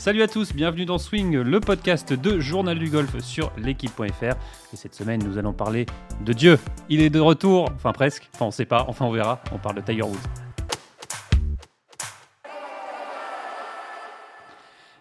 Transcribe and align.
Salut 0.00 0.22
à 0.22 0.28
tous, 0.28 0.54
bienvenue 0.54 0.86
dans 0.86 0.96
Swing, 0.96 1.36
le 1.36 1.60
podcast 1.60 2.14
de 2.14 2.40
Journal 2.40 2.78
du 2.78 2.88
Golf 2.88 3.18
sur 3.18 3.52
l'équipe.fr. 3.58 4.34
Et 4.72 4.76
cette 4.76 4.94
semaine, 4.94 5.22
nous 5.22 5.36
allons 5.36 5.52
parler 5.52 5.84
de 6.24 6.32
Dieu. 6.32 6.58
Il 6.88 7.02
est 7.02 7.10
de 7.10 7.20
retour, 7.20 7.68
enfin 7.74 7.92
presque, 7.92 8.30
enfin 8.34 8.46
on 8.46 8.50
sait 8.50 8.64
pas, 8.64 8.86
enfin 8.88 9.04
on 9.04 9.10
verra. 9.10 9.42
On 9.52 9.58
parle 9.58 9.76
de 9.76 9.82
Tiger 9.82 10.04
Woods. 10.04 10.16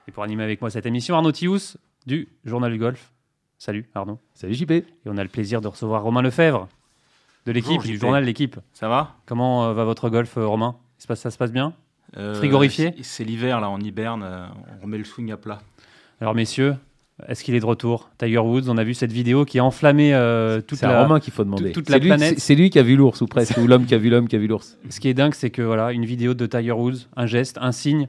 Et 0.09 0.11
pour 0.11 0.23
animer 0.23 0.43
avec 0.43 0.59
moi 0.59 0.69
cette 0.69 0.85
émission, 0.85 1.15
Arnaud 1.15 1.31
Thious 1.31 1.77
du 2.05 2.27
Journal 2.43 2.69
du 2.69 2.77
Golf. 2.77 3.13
Salut 3.57 3.89
Arnaud. 3.95 4.19
Salut 4.33 4.53
JP. 4.53 4.71
Et 4.71 4.85
on 5.05 5.15
a 5.15 5.23
le 5.23 5.29
plaisir 5.29 5.61
de 5.61 5.69
recevoir 5.69 6.03
Romain 6.03 6.21
Lefebvre 6.21 6.67
de 7.45 7.53
l'équipe, 7.53 7.81
du 7.83 7.95
JP. 7.95 8.01
journal 8.01 8.25
L'équipe. 8.25 8.59
Ça 8.73 8.89
va? 8.89 9.15
Comment 9.25 9.63
euh, 9.69 9.73
va 9.73 9.85
votre 9.85 10.09
golf, 10.09 10.37
euh, 10.37 10.45
Romain? 10.45 10.75
Ça 10.97 11.15
se 11.15 11.37
passe 11.37 11.53
bien? 11.53 11.73
Frigorifié 12.15 12.93
c'est- 13.01 13.23
l'hiver, 13.23 13.61
là, 13.61 13.69
on 13.69 13.79
hiberne, 13.79 14.23
euh, 14.23 14.45
on 14.79 14.83
remet 14.83 14.97
le 14.97 15.03
swing 15.03 15.31
à 15.31 15.37
plat. 15.37 15.59
Alors 16.21 16.33
messieurs, 16.35 16.75
est-ce 17.27 17.43
qu'il 17.43 17.53
est 17.55 17.59
de 17.59 17.65
retour? 17.65 18.09
Tiger 18.17 18.39
Woods, 18.39 18.63
on 18.69 18.77
a 18.77 18.83
vu 18.83 18.93
cette 18.93 19.11
vidéo 19.11 19.45
qui 19.45 19.59
a 19.59 19.63
enflammé 19.63 20.13
euh, 20.13 20.61
toute 20.61 20.79
C'est 20.79 20.87
la... 20.87 21.03
Romain 21.03 21.19
qu'il 21.19 21.33
faut 21.33 21.43
demander. 21.43 21.71
toute 21.71 21.85
C'est 21.87 21.91
la 21.93 21.99
lui- 21.99 22.07
planète. 22.09 22.35
c'est- 22.35 22.39
C'est 22.39 22.55
lui 22.55 22.69
qui 22.69 22.79
a 22.79 22.83
vu 22.83 22.95
l'ours, 22.95 23.21
ou 23.21 23.27
presque, 23.27 23.57
ou 23.57 23.67
l'homme 23.67 23.85
qui 23.85 23.93
a 23.93 23.97
vu 23.97 24.09
l'homme 24.09 24.27
qui 24.27 24.35
a 24.35 24.39
vu 24.39 24.47
l'ours. 24.47 24.77
Ce 24.89 24.99
qui 24.99 25.07
est 25.07 25.13
dingue, 25.13 25.33
c'est 25.33 25.49
que 25.49 25.61
voilà, 25.61 25.91
une 25.91 26.05
vidéo 26.05 26.33
de 26.33 26.45
Tiger 26.45 26.71
Woods, 26.71 27.07
un 27.15 27.25
geste, 27.25 27.57
un 27.61 27.71
signe, 27.71 28.07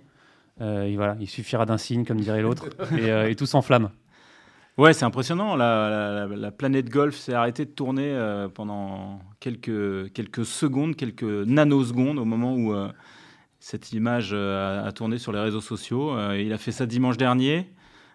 euh, 0.61 0.85
et 0.85 0.97
voilà, 0.97 1.17
il 1.21 1.29
suffira 1.29 1.67
d'un 1.67 1.79
signe, 1.79 2.05
comme 2.05 2.21
dirait 2.21 2.43
l'autre, 2.43 2.69
et, 2.99 3.11
euh, 3.11 3.29
et 3.31 3.35
tout 3.35 3.47
s'enflamme. 3.47 3.91
Ouais, 4.79 4.93
c'est 4.95 5.05
impressionnant. 5.05 5.57
La, 5.57 5.91
la- 5.91 6.27
la- 6.27 6.37
la 6.37 6.51
planète 6.51 6.89
golf 6.89 7.15
s'est 7.17 7.35
arrêtée 7.35 7.65
de 7.67 7.71
tourner 7.71 8.07
euh, 8.07 8.49
pendant 8.49 9.21
quelques, 9.41 10.11
quelques 10.13 10.45
secondes, 10.47 10.97
quelques 10.97 11.23
nanosecondes 11.25 12.19
au 12.19 12.25
moment 12.25 12.55
où 12.55 12.73
euh, 12.73 12.89
cette 13.61 13.93
image 13.93 14.31
euh, 14.33 14.83
a, 14.83 14.87
a 14.89 14.93
tourné 14.93 15.19
sur 15.19 15.33
les 15.33 15.39
réseaux 15.41 15.61
sociaux. 15.61 16.17
Euh, 16.17 16.41
il 16.41 16.53
a 16.53 16.59
fait 16.59 16.73
ça 16.73 16.87
dimanche 16.87 17.17
dernier. 17.17 17.71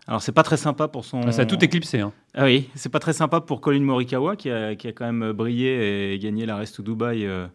Alors, 0.07 0.21
c'est 0.21 0.31
pas 0.31 0.43
très 0.43 0.57
sympa 0.57 0.87
pour 0.87 1.03
son. 1.03 1.31
Ça 1.31 1.43
a 1.43 1.45
tout 1.45 1.63
éclipsé. 1.63 1.99
hein. 1.99 2.11
Ah 2.35 2.43
oui, 2.45 2.69
c'est 2.75 2.91
pas 2.91 2.99
très 2.99 3.13
sympa 3.13 3.41
pour 3.41 3.59
Colin 3.61 3.79
Morikawa 3.79 4.35
qui 4.35 4.51
a, 4.51 4.75
qui 4.75 4.87
a 4.87 4.91
quand 4.91 5.11
même 5.11 5.31
brillé 5.31 6.13
et 6.13 6.19
gagné 6.19 6.45
la 6.45 6.57
Rest 6.57 6.75
to 6.75 6.83
Dubai 6.83 7.25
euh, 7.25 7.47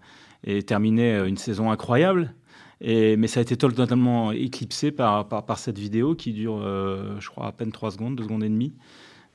et 0.45 0.63
terminé 0.65 1.15
euh, 1.15 1.27
une 1.29 1.37
saison 1.37 1.71
incroyable. 1.71 2.35
Et, 2.81 3.17
mais 3.17 3.29
ça 3.29 3.39
a 3.39 3.43
été 3.43 3.57
totalement 3.57 4.33
éclipsé 4.33 4.91
par, 4.91 5.29
par, 5.29 5.45
par 5.47 5.59
cette 5.59 5.79
vidéo 5.79 6.15
qui 6.15 6.33
dure, 6.33 6.59
euh, 6.61 7.15
je 7.21 7.29
crois, 7.29 7.47
à 7.47 7.53
peine 7.53 7.71
3 7.71 7.93
secondes, 7.93 8.17
2 8.17 8.25
secondes 8.25 8.43
et 8.43 8.49
demie, 8.49 8.73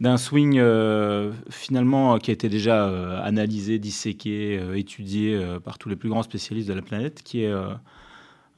d'un 0.01 0.17
swing 0.17 0.57
euh, 0.57 1.31
finalement 1.49 2.17
qui 2.17 2.31
a 2.31 2.33
été 2.33 2.49
déjà 2.49 3.19
analysé, 3.21 3.79
disséqué, 3.79 4.59
étudié 4.75 5.39
par 5.63 5.77
tous 5.77 5.87
les 5.89 5.95
plus 5.95 6.09
grands 6.09 6.23
spécialistes 6.23 6.67
de 6.67 6.73
la 6.73 6.81
planète, 6.81 7.21
qui 7.23 7.43
est 7.43 7.53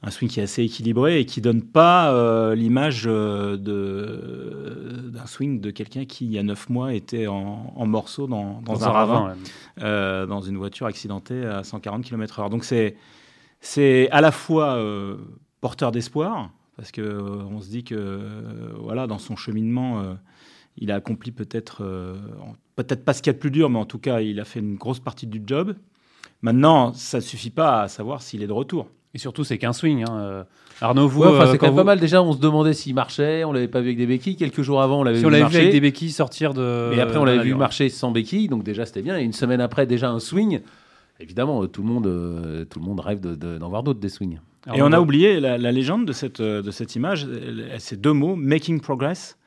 un 0.02 0.10
swing 0.10 0.30
qui 0.30 0.38
est 0.38 0.44
assez 0.44 0.62
équilibré 0.62 1.20
et 1.20 1.26
qui 1.26 1.40
donne 1.40 1.62
pas 1.62 2.12
euh, 2.12 2.54
l'image 2.54 3.04
euh, 3.06 3.56
d'un 3.56 5.26
swing 5.26 5.60
de 5.60 5.70
quelqu'un 5.70 6.04
qui, 6.04 6.26
il 6.26 6.32
y 6.32 6.38
a 6.38 6.42
9 6.42 6.68
mois, 6.68 6.94
était 6.94 7.26
en, 7.26 7.72
en 7.74 7.86
morceaux 7.86 8.28
dans, 8.28 8.60
dans 8.62 8.84
un 8.84 8.90
ravin, 8.90 9.34
euh, 9.80 10.26
dans 10.26 10.40
une 10.40 10.56
voiture 10.56 10.86
accidentée 10.86 11.44
à 11.44 11.64
140 11.64 12.04
km/h. 12.04 12.48
Donc 12.48 12.64
c'est 12.64 14.10
à 14.10 14.20
la 14.20 14.30
fois 14.30 14.76
euh, 14.76 15.16
porteur 15.60 15.90
d'espoir 15.90 16.50
parce 16.76 16.92
que 16.92 17.00
euh, 17.00 17.42
on 17.50 17.60
se 17.60 17.68
dit 17.68 17.82
que 17.82 18.20
voilà 18.78 19.08
dans 19.08 19.18
son 19.18 19.34
cheminement 19.34 20.16
il 20.76 20.92
a 20.92 20.94
accompli 20.94 21.32
peut-être 21.32 21.82
peut-être 22.76 23.04
pas 23.04 23.14
ce 23.14 23.20
qu'il 23.20 23.30
y 23.30 23.34
a 23.34 23.34
de 23.34 23.40
plus 23.40 23.50
dur 23.50 23.68
mais 23.68 23.80
en 23.80 23.84
tout 23.84 23.98
cas 23.98 24.20
il 24.20 24.38
a 24.38 24.44
fait 24.44 24.60
une 24.60 24.76
grosse 24.76 25.00
partie 25.00 25.26
du 25.26 25.42
job. 25.44 25.74
Maintenant 26.42 26.92
ça 26.92 27.18
ne 27.18 27.22
suffit 27.22 27.50
pas 27.50 27.82
à 27.82 27.88
savoir 27.88 28.22
s'il 28.22 28.44
est 28.44 28.46
de 28.46 28.52
retour. 28.52 28.88
Et 29.14 29.18
surtout, 29.18 29.42
c'est 29.44 29.58
qu'un 29.58 29.72
swing. 29.72 30.04
hein, 30.08 30.18
euh. 30.20 30.44
Arnaud, 30.80 31.08
vous, 31.08 31.22
Ouais, 31.22 31.28
enfin, 31.28 31.46
euh, 31.46 31.52
c'est 31.52 31.58
quand 31.58 31.66
quand 31.66 31.72
même 31.72 31.76
pas 31.76 31.84
mal. 31.84 31.98
Déjà, 32.00 32.22
on 32.22 32.32
se 32.32 32.38
demandait 32.38 32.72
s'il 32.74 32.94
marchait. 32.94 33.42
On 33.44 33.52
l'avait 33.52 33.66
pas 33.68 33.80
vu 33.80 33.86
avec 33.88 33.98
des 33.98 34.06
béquilles. 34.06 34.36
Quelques 34.36 34.62
jours 34.62 34.80
avant, 34.82 35.00
on 35.00 35.02
l'avait 35.02 35.16
Si 35.16 35.22
vu 35.22 35.26
on 35.26 35.30
l'avait 35.30 35.40
vu 35.40 35.44
marcher. 35.44 35.58
avec 35.60 35.72
des 35.72 35.80
béquilles 35.80 36.10
sortir 36.10 36.54
de. 36.54 36.92
Et 36.94 37.00
après, 37.00 37.16
on 37.18 37.24
l'avait 37.24 37.42
vu 37.42 37.54
marcher 37.54 37.88
sans 37.88 38.10
béquilles. 38.10 38.48
Donc 38.48 38.62
déjà, 38.64 38.84
c'était 38.86 39.02
bien. 39.02 39.18
Et 39.18 39.22
une 39.22 39.32
semaine 39.32 39.60
après, 39.60 39.86
déjà 39.86 40.10
un 40.10 40.18
swing. 40.20 40.60
Évidemment, 41.20 41.66
tout 41.66 41.82
le 41.82 41.88
monde, 41.88 42.06
euh, 42.06 42.64
tout 42.66 42.78
le 42.78 42.84
monde 42.84 43.00
rêve 43.00 43.18
de- 43.20 43.34
de- 43.34 43.58
d'en 43.58 43.68
voir 43.68 43.82
d'autres 43.82 43.98
des 43.98 44.08
swings. 44.08 44.38
Et 44.74 44.82
on 44.82 44.92
a 44.92 45.00
oublié 45.00 45.40
la, 45.40 45.56
la 45.56 45.72
légende 45.72 46.04
de 46.04 46.12
cette, 46.12 46.42
de 46.42 46.70
cette 46.70 46.94
image, 46.94 47.26
ces 47.78 47.96
deux 47.96 48.12
mots, 48.12 48.36
making 48.36 48.80
progress. 48.80 49.37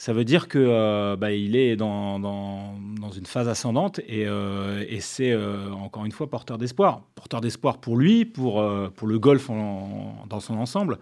Ça 0.00 0.12
veut 0.12 0.24
dire 0.24 0.46
que 0.46 0.58
euh, 0.60 1.16
bah, 1.16 1.32
il 1.32 1.56
est 1.56 1.74
dans, 1.74 2.20
dans, 2.20 2.74
dans 3.00 3.10
une 3.10 3.26
phase 3.26 3.48
ascendante 3.48 3.98
et, 4.06 4.26
euh, 4.28 4.84
et 4.88 5.00
c'est 5.00 5.32
euh, 5.32 5.72
encore 5.72 6.04
une 6.06 6.12
fois 6.12 6.30
porteur 6.30 6.56
d'espoir. 6.56 7.02
Porteur 7.16 7.40
d'espoir 7.40 7.78
pour 7.78 7.96
lui, 7.96 8.24
pour, 8.24 8.60
euh, 8.60 8.90
pour 8.94 9.08
le 9.08 9.18
golf 9.18 9.50
en- 9.50 10.24
dans 10.30 10.38
son 10.38 10.54
ensemble, 10.54 10.98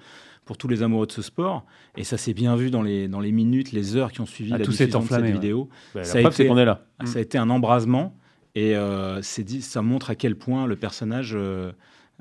pour 0.47 0.57
tous 0.57 0.67
les 0.69 0.83
amoureux 0.83 1.07
de 1.07 1.13
ce 1.13 1.21
sport. 1.21 1.67
Et 1.99 2.05
ça 2.05 2.17
s'est 2.17 2.33
bien 2.33 2.57
vu 2.57 2.71
dans 2.71 2.81
les, 2.81 3.07
dans 3.07 3.21
les 3.21 3.33
minutes, 3.33 3.73
les 3.73 3.97
heures 3.97 4.13
qui 4.13 4.23
ont 4.23 4.27
suivi 4.27 4.53
Ah, 4.55 4.59
la 4.59 4.65
tout 4.65 4.73
s'est 4.73 4.87
diffusion 4.87 5.01
de 5.01 5.05
enflammé, 5.05 5.27
cette 5.29 5.35
ouais. 5.37 5.41
vidéo. 5.43 5.69
Bah, 5.95 6.01
la 6.01 6.05
Ça 6.05 6.17
a 6.19 6.21
preuve, 6.23 6.33
été- 6.33 6.43
c'est 6.45 6.49
qu'on 6.49 6.57
est 6.59 6.65
là. 6.65 6.87
Mm. 7.03 7.07
Ça 7.07 7.19
a 7.19 7.23
été 7.23 7.37
un 7.37 7.51
embrasement 7.51 8.17
et 8.55 8.75
euh, 8.77 9.21
c'est 9.21 9.45
dit, 9.45 9.61
ça 9.61 9.83
montre 9.83 10.09
à 10.09 10.15
quel 10.15 10.37
point 10.37 10.67
le 10.67 10.77
personnage 10.77 11.37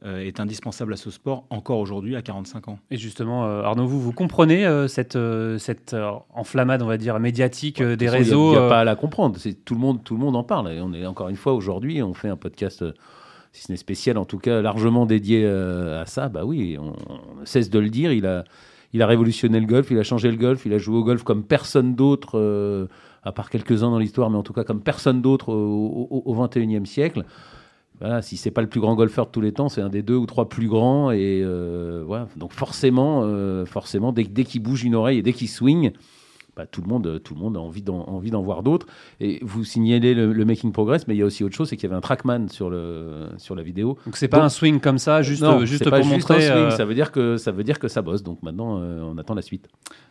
est 0.06 0.40
indispensable 0.40 0.94
à 0.94 0.98
ce 0.98 1.10
sport 1.10 1.46
encore 1.50 1.80
aujourd'hui 1.80 2.16
à 2.16 2.22
45 2.22 2.68
ans. 2.68 2.80
Et 2.92 2.98
justement, 2.98 3.46
euh, 3.46 3.64
Arnaud, 3.64 3.88
vous, 3.88 4.00
vous 4.00 4.12
comprenez 4.12 4.66
euh, 4.66 4.88
cette, 4.88 5.16
euh, 5.16 5.58
cette 5.58 5.94
euh, 5.94 6.12
enflammade, 6.34 6.82
on 6.82 6.88
va 6.88 6.98
dire, 6.98 7.20
médiatique 7.20 7.82
euh, 7.82 7.96
des 7.96 8.06
De 8.06 8.12
toute 8.12 8.20
façon, 8.20 8.24
réseaux 8.24 8.48
Il 8.50 8.52
n'y 8.52 8.58
a, 8.58 8.62
euh, 8.62 8.70
pas 8.70 8.80
à 8.82 8.84
la 8.84 8.96
comprendre. 8.96 9.38
C'est 9.40 9.54
tout 9.66 9.74
le 9.74 9.80
monde, 9.80 10.04
tout 10.04 10.14
le 10.14 10.20
monde 10.20 10.36
en 10.36 10.44
parle. 10.44 10.72
Et 10.72 10.80
on 10.82 10.94
est 10.94 11.06
encore 11.06 11.30
une 11.30 11.36
fois 11.36 11.54
aujourd'hui, 11.54 12.04
on 12.04 12.14
fait 12.14 12.30
un 12.30 12.36
podcast, 12.36 12.84
euh, 12.84 12.94
si 13.52 13.64
ce 13.64 13.72
n'est 13.72 13.78
spécial, 13.78 14.18
en 14.18 14.26
tout 14.26 14.38
cas 14.38 14.62
largement 14.62 15.06
dédié 15.06 15.44
euh, 15.44 16.02
à 16.02 16.06
ça. 16.06 16.30
Bah 16.30 16.46
oui, 16.46 16.78
on, 16.80 16.94
on 17.12 17.46
cesse 17.46 17.70
de 17.70 17.80
le 17.80 17.90
dire. 17.90 18.12
Il 18.12 18.26
a, 18.26 18.44
il 18.94 19.02
a 19.02 19.08
révolutionné 19.08 19.60
le 19.60 19.66
golf. 19.66 19.90
Il 19.92 19.98
a 19.98 20.04
changé 20.04 20.30
le 20.30 20.38
golf. 20.38 20.66
Il 20.66 20.74
a 20.74 20.78
joué 20.78 20.98
au 20.98 21.04
golf 21.04 21.24
comme 21.24 21.44
personne 21.44 21.96
d'autre, 21.96 22.38
euh, 22.38 22.88
à 23.24 23.32
part 23.32 23.50
quelques 23.50 23.84
uns 23.84 23.90
dans 23.90 24.00
l'histoire, 24.00 24.30
mais 24.30 24.38
en 24.38 24.44
tout 24.44 24.54
cas 24.54 24.64
comme 24.64 24.82
personne 24.82 25.22
d'autre 25.22 25.50
au, 25.50 26.08
au, 26.12 26.24
au 26.26 26.46
21e 26.46 26.86
siècle. 26.86 27.24
Voilà, 28.00 28.22
si 28.22 28.36
c'est 28.38 28.52
pas 28.52 28.62
le 28.62 28.68
plus 28.68 28.82
grand 28.82 28.96
golfeur 28.96 29.26
de 29.28 29.32
tous 29.32 29.42
les 29.42 29.52
temps, 29.54 29.70
c'est 29.70 29.82
un 29.82 29.90
des 29.90 30.02
deux 30.04 30.16
ou 30.16 30.26
trois 30.26 30.50
plus 30.50 30.68
grands. 30.68 31.12
Et 31.12 31.42
euh, 31.44 32.04
voilà. 32.06 32.28
Donc 32.36 32.52
forcément, 32.52 33.22
euh, 33.24 33.66
forcément, 33.66 34.12
dès, 34.12 34.24
dès 34.24 34.44
qu'il 34.44 34.62
bouge 34.62 34.84
une 34.84 34.96
oreille 34.96 35.20
et 35.20 35.22
dès 35.22 35.32
qu'il 35.34 35.48
swing, 35.48 35.92
bah, 36.58 36.66
tout 36.66 36.82
le 36.82 36.88
monde, 36.88 37.22
tout 37.24 37.34
le 37.36 37.40
monde 37.42 37.58
a 37.58 37.60
envie 37.60 37.82
d'en, 37.82 38.00
envie 38.08 38.32
d'en 38.32 38.42
voir 38.42 38.64
d'autres. 38.64 38.88
Et 39.20 39.40
vous 39.42 39.64
signalez 39.66 40.14
le, 40.14 40.32
le 40.32 40.46
making 40.46 40.72
progress, 40.72 41.06
mais 41.08 41.14
il 41.16 41.18
y 41.18 41.22
a 41.22 41.26
aussi 41.26 41.44
autre 41.44 41.56
chose, 41.56 41.68
c'est 41.70 41.76
qu'il 41.76 41.84
y 41.84 41.92
avait 41.92 41.98
un 41.98 42.02
trackman 42.02 42.48
sur 42.50 42.70
le 42.70 43.28
sur 43.38 43.56
la 43.56 43.64
vidéo. 43.64 43.98
Donc 44.06 44.16
c'est 44.18 44.30
pas 44.30 44.38
Donc- 44.38 44.46
un 44.46 44.50
swing 44.50 44.80
comme 44.80 44.98
ça, 44.98 45.22
juste, 45.22 45.42
Non, 45.42 45.60
juste 45.66 45.80
c'est 45.80 45.90
pour 45.90 45.92
pas 45.92 46.02
juste 46.02 46.12
montrer. 46.30 46.36
un 46.48 46.54
swing, 46.54 46.66
euh, 46.66 46.70
ça 46.72 46.86
veut 46.86 46.94
dire 46.96 47.12
que 47.12 47.36
ça 47.38 47.52
veut 47.52 47.64
dire 47.66 47.78
que 47.80 47.88
ça 47.90 48.02
bosse. 48.02 48.24
Donc 48.24 48.42
maintenant, 48.44 48.80
euh, 48.80 49.02
on 49.04 49.18
attend 49.18 49.34
la 49.36 49.42
suite. 49.42 49.68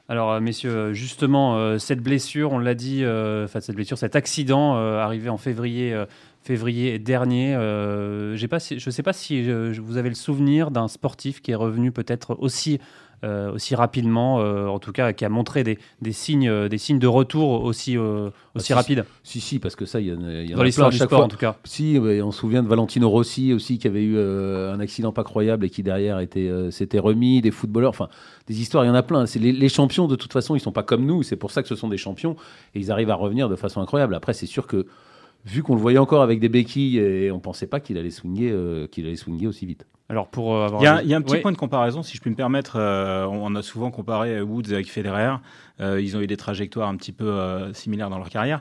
Alors, 0.07 0.39
messieurs, 0.43 0.93
justement, 0.93 1.57
euh, 1.57 1.79
cette 1.79 2.03
blessure, 2.03 2.53
on 2.53 2.59
l'a 2.59 2.75
dit, 2.75 3.03
enfin, 3.07 3.61
cette 3.61 3.75
blessure, 3.77 3.97
cet 3.97 4.15
accident 4.17 4.75
arrivé 4.77 5.31
en 5.31 5.39
février, 5.39 5.99
février 6.45 6.99
dernier, 6.99 7.55
euh, 7.57 8.37
pas, 8.51 8.59
je 8.59 8.75
ne 8.75 8.91
sais 8.91 9.03
pas 9.03 9.13
si 9.15 9.49
euh, 9.51 9.73
je- 9.73 9.81
vous 9.81 9.97
avez 9.97 10.11
le 10.11 10.15
souvenir 10.15 10.71
d'un 10.71 10.89
sportif 10.89 11.41
qui 11.41 11.51
est 11.53 11.55
revenu 11.57 11.91
peut-être 11.91 12.37
aussi, 12.39 12.79
euh, 13.25 13.51
aussi 13.53 13.75
rapidement, 13.75 14.41
euh, 14.43 14.67
en 14.67 14.79
tout 14.79 14.93
cas, 14.93 15.15
qui 15.15 15.25
a 15.25 15.31
montré 15.31 15.65
des, 15.65 15.79
des 16.03 16.13
signes, 16.13 16.69
des 16.69 16.77
signes 16.77 16.99
de 16.99 17.07
retour 17.07 17.65
aussi, 17.65 17.97
euh, 17.97 18.29
aussi 18.55 18.67
si, 18.67 18.75
rapides, 18.75 19.07
Si 19.23 19.41
si, 19.41 19.59
parce 19.59 19.75
que 19.75 19.87
ça, 19.87 20.01
il 20.03 20.09
y 20.09 20.13
en 20.13 20.19
a, 20.23 20.55
dans 20.57 20.63
l'histoire 20.63 20.91
du 20.91 20.99
chaque 20.99 21.09
sport, 21.09 21.21
fois. 21.21 21.25
en 21.25 21.29
tout 21.29 21.39
cas. 21.39 21.57
Si, 21.65 21.99
on 21.99 22.31
se 22.31 22.39
souvient 22.39 22.63
de 22.63 22.69
Valentino 22.69 23.09
Rossi 23.09 23.55
aussi 23.55 23.79
qui 23.79 23.89
avait 23.89 24.05
eu 24.05 24.19
un 24.19 24.79
accident 24.81 25.13
pas 25.13 25.25
croyable 25.25 25.65
et 25.65 25.71
qui 25.71 25.83
derrière 25.83 26.19
était, 26.21 26.51
s'était 26.71 26.99
remis, 26.99 27.41
des 27.41 27.53
footballeurs, 27.53 27.91
enfin 27.91 28.09
des 28.49 28.61
histoires, 28.61 28.85
il 28.85 28.89
y 28.89 28.91
en 28.91 28.95
a 28.95 29.03
plein. 29.03 29.25
C'est 29.25 29.39
les, 29.39 29.53
les 29.53 29.69
champions 29.71 30.07
de 30.09 30.17
toute 30.17 30.35
façon, 30.35 30.55
ils 30.57 30.61
sont 30.61 30.73
pas 30.73 30.83
comme 30.83 31.07
nous, 31.07 31.23
c'est 31.23 31.37
pour 31.37 31.51
ça 31.51 31.63
que 31.63 31.69
ce 31.69 31.75
sont 31.77 31.89
des 31.89 31.97
champions 31.97 32.37
et 32.75 32.81
ils 32.81 32.93
arrivent 32.93 33.09
à 33.11 33.15
revenir 33.15 33.49
de 33.49 33.57
façon 33.57 33.81
incroyable. 33.81 34.15
Après, 34.15 34.35
c'est 34.35 34.45
sûr 34.45 34.67
que 34.67 34.85
vu 35.45 35.63
qu'on 35.63 35.75
le 35.75 35.81
voyait 35.81 35.99
encore 35.99 36.23
avec 36.23 36.41
des 36.41 36.49
béquilles 36.49 36.99
et 36.99 37.31
on 37.31 37.41
pensait 37.41 37.67
pas 37.67 37.81
qu'il 37.81 37.99
allait 37.99 38.11
swinguer, 38.11 38.51
euh, 38.51 38.87
qu'il 38.87 39.07
allait 39.07 39.17
swinguer 39.17 39.47
aussi 39.47 39.67
vite. 39.67 39.87
Alors, 40.09 40.29
pour 40.29 40.55
euh, 40.57 40.67
avoir. 40.67 40.83
Il 40.83 40.85
y, 40.85 40.89
a, 40.89 41.03
il 41.03 41.09
y 41.09 41.15
a 41.15 41.17
un 41.17 41.23
petit 41.23 41.35
Ouais. 41.35 41.41
point 41.41 41.53
de 41.53 41.57
comparaison, 41.57 42.03
si 42.03 42.17
je 42.17 42.21
puis 42.21 42.31
me 42.31 42.37
permettre. 42.37 42.77
euh, 42.79 43.27
on 43.27 43.55
a 43.55 43.63
souvent 43.63 43.91
comparé 43.91 44.41
Woods 44.43 44.73
avec 44.73 44.91
Federer. 44.91 45.37
Euh, 45.81 46.01
ils 46.01 46.17
ont 46.17 46.21
eu 46.21 46.27
des 46.27 46.37
trajectoires 46.37 46.89
un 46.89 46.97
petit 46.97 47.13
peu 47.13 47.27
euh, 47.29 47.73
similaires 47.73 48.11
dans 48.11 48.19
leur 48.19 48.29
carrière. 48.31 48.61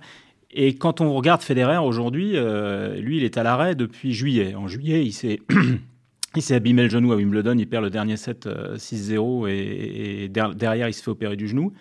Et 0.52 0.76
quand 0.76 1.02
on 1.02 1.14
regarde 1.14 1.42
Federer 1.42 1.78
aujourd'hui, 1.78 2.32
euh, 2.36 2.96
lui, 3.00 3.18
il 3.18 3.24
est 3.24 3.38
à 3.38 3.44
l'arrêt 3.44 3.76
depuis 3.76 4.14
juillet. 4.14 4.54
En 4.56 4.68
juillet, 4.68 5.04
il 5.06 5.12
s'est 5.12 5.40
il 6.36 6.42
s'est 6.42 6.56
abîmé 6.56 6.84
le 6.84 6.90
genou 6.90 7.12
à 7.12 7.16
Wimbledon. 7.16 7.56
Il 7.58 7.68
perd 7.68 7.84
le 7.84 7.90
dernier 7.90 8.18
set 8.18 8.48
euh, 8.48 8.76
6-0 8.78 9.48
et, 9.50 10.24
et 10.24 10.30
der- 10.30 10.56
derrière, 10.56 10.88
il 10.88 10.94
se 10.94 11.04
fait 11.04 11.12
opérer 11.12 11.36
du 11.36 11.48
genou. 11.48 11.74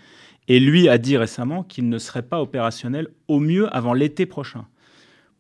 Et 0.49 0.59
lui 0.59 0.89
a 0.89 0.99
dit 0.99 1.17
récemment 1.17 1.63
qu'il 1.63 1.89
ne 1.89 1.99
serait 1.99 2.23
pas 2.23 2.43
opérationnel 2.43 3.09
au 3.29 3.39
mieux 3.41 3.75
avant 3.75 3.93
l'été 3.95 4.27
prochain. 4.27 4.65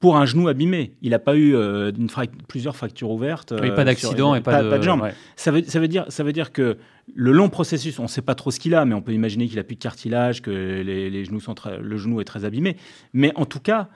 Pour 0.02 0.16
un 0.18 0.26
genou 0.26 0.48
abîmé, 0.48 0.92
il 1.00 1.10
n'a 1.10 1.18
pas 1.18 1.36
eu 1.36 1.54
euh, 1.54 1.90
une 1.96 2.08
frac- 2.08 2.28
plusieurs 2.48 2.76
fractures 2.76 3.10
ouvertes. 3.10 3.54
Oui, 3.58 3.70
euh, 3.70 3.74
pas 3.74 3.84
d'accident 3.84 4.34
et 4.34 4.40
pas, 4.42 4.62
de, 4.62 4.82
jambe. 4.82 5.00
ouais. 5.00 5.14
Ça 5.36 5.50
veut, 5.52 5.62
ça, 5.62 5.80
veut 5.80 5.88
dire, 5.88 6.04
ça 6.08 6.24
veut 6.24 6.32
dire 6.32 6.52
que 6.52 6.76
le 7.14 7.32
long 7.32 7.48
processus, 7.48 7.98
on 8.00 8.02
ne 8.02 8.08
sait 8.08 8.20
pas 8.20 8.34
trop 8.34 8.50
ce 8.50 8.60
qu'il 8.60 8.74
a, 8.74 8.84
mais 8.84 8.94
on 8.94 9.00
peut 9.00 9.12
imaginer 9.12 9.48
qu'il 9.48 9.58
a 9.58 9.64
plus 9.64 9.76
de 9.76 9.80
cartilage, 9.80 10.42
que 10.42 10.50
les, 10.50 11.08
les 11.08 11.24
genoux 11.24 11.40
sont 11.40 11.54
le 11.80 11.96
genou 11.96 12.20
est 12.20 12.24
très 12.24 12.44
abîmé. 12.44 12.76
Mais 13.12 13.32
en 13.36 13.46
tout 13.46 13.60
cas, 13.60 13.88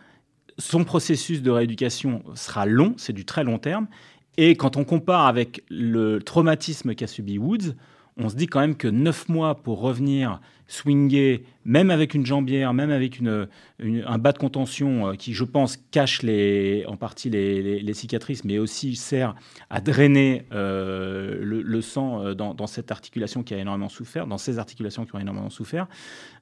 son 0.59 0.85
processus 0.85 1.43
de 1.43 1.51
rééducation 1.51 2.23
sera 2.35 2.65
long, 2.67 2.95
c'est 2.97 3.13
du 3.13 3.25
très 3.25 3.45
long 3.45 3.59
terme. 3.59 3.89
Et 4.37 4.55
quand 4.55 4.77
on 4.77 4.85
compare 4.85 5.27
avec 5.27 5.65
le 5.71 6.21
traumatisme 6.21 6.95
qu'a 6.95 7.07
subi 7.09 7.37
Woods, 7.39 7.75
on 8.17 8.29
se 8.29 8.37
dit 8.37 8.47
quand 8.47 8.61
même 8.61 8.77
que 8.77 8.89
9 8.89 9.29
mois 9.29 9.57
pour 9.57 9.81
revenir 9.81 10.41
swinger, 10.69 11.45
même 11.67 11.91
avec 11.91 12.15
une 12.15 12.25
jambière, 12.25 12.73
même 12.73 12.91
avec 12.91 13.19
une, 13.19 13.49
un 13.81 14.19
bas 14.19 14.33
de 14.33 14.39
contention 14.39 15.09
euh, 15.09 15.15
qui, 15.15 15.35
je 15.35 15.45
pense, 15.45 15.77
cache 15.91 16.23
les, 16.23 16.85
en 16.87 16.97
partie 16.97 17.29
les, 17.29 17.95
cicatrices, 17.95 18.45
mais 18.45 18.59
aussi 18.59 18.95
sert 18.95 19.35
à 19.69 19.81
drainer 19.81 20.47
euh, 20.53 21.39
le, 21.43 21.81
sang 21.81 22.25
euh, 22.25 22.35
dans, 22.35 22.67
cette 22.67 22.93
articulation 22.93 23.43
qui 23.43 23.55
a 23.55 23.59
énormément 23.59 23.89
souffert, 23.89 24.27
dans 24.27 24.39
ces 24.39 24.59
articulations 24.59 25.05
qui 25.05 25.15
ont 25.17 25.19
énormément 25.19 25.51
souffert. 25.51 25.89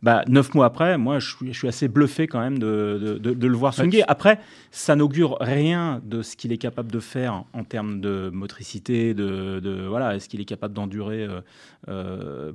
Bah, 0.03 0.25
neuf 0.29 0.53
mois 0.55 0.67
après, 0.67 0.99
moi, 0.99 1.19
je 1.19 1.35
suis, 1.35 1.53
je 1.53 1.59
suis 1.59 1.69
assez 1.69 1.89
bluffé 1.89 2.27
quand 2.27 2.41
même 2.41 2.59
de, 2.59 3.19
de, 3.19 3.47
le 3.47 3.57
voir 3.57 3.73
swinger. 3.73 4.03
Après, 4.07 4.39
ça 4.71 4.95
n'augure 4.95 5.39
rien 5.41 6.03
de 6.05 6.23
ce 6.23 6.37
qu'il 6.37 6.53
est 6.53 6.59
capable 6.59 6.93
de 6.93 7.01
faire 7.01 7.45
en 7.55 7.65
termes 7.65 8.01
de 8.01 8.31
motricité, 8.31 9.15
de, 9.15 9.87
voilà, 9.89 10.15
est-ce 10.15 10.29
qu'il 10.29 10.41
est 10.41 10.45
capable 10.45 10.75
d'endurer 10.75 11.27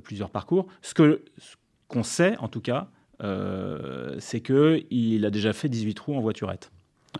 plusieurs 0.04 0.30
parcours. 0.30 0.68
Ce 0.82 0.94
que 0.94 1.22
qu'on 1.90 2.02
sait 2.02 2.36
en 2.38 2.48
tout 2.48 2.60
cas, 2.60 2.86
euh, 3.22 4.14
c'est 4.18 4.40
qu'il 4.40 5.26
a 5.26 5.30
déjà 5.30 5.52
fait 5.52 5.68
18 5.68 5.94
trous 5.94 6.14
en 6.14 6.20
voiturette. 6.20 6.72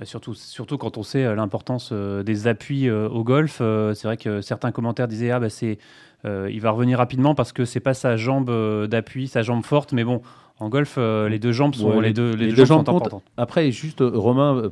surtout, 0.04 0.32
surtout 0.32 0.78
quand 0.78 0.96
on 0.96 1.02
sait 1.02 1.24
euh, 1.24 1.34
l'importance 1.34 1.90
euh, 1.92 2.22
des 2.22 2.46
appuis 2.46 2.90
au 2.90 3.22
golf, 3.22 3.56
c'est 3.58 4.04
vrai 4.04 4.16
que 4.16 4.40
certains 4.40 4.72
commentaires 4.72 5.08
disaient 5.08 5.30
ah 5.30 5.40
bah 5.40 5.50
c'est 5.50 5.78
il 6.24 6.60
va 6.60 6.70
revenir 6.70 6.98
rapidement 6.98 7.34
parce 7.34 7.52
que 7.52 7.64
c'est 7.64 7.80
pas 7.80 7.94
sa 7.94 8.16
jambe 8.16 8.50
d'appui, 8.86 9.28
sa 9.28 9.42
jambe 9.42 9.64
forte, 9.64 9.92
mais 9.92 10.04
bon 10.04 10.22
en 10.58 10.68
golf 10.68 10.98
les 10.98 11.38
deux 11.38 11.52
jambes 11.52 11.74
sont 11.74 12.00
les, 12.00 12.12
deux, 12.12 12.34
les, 12.34 12.52
deux, 12.52 12.64
jambes, 12.64 12.86
sont 12.86 12.96
importantes. 12.96 13.22
Après 13.36 13.70
juste 13.70 14.00
Romain 14.00 14.70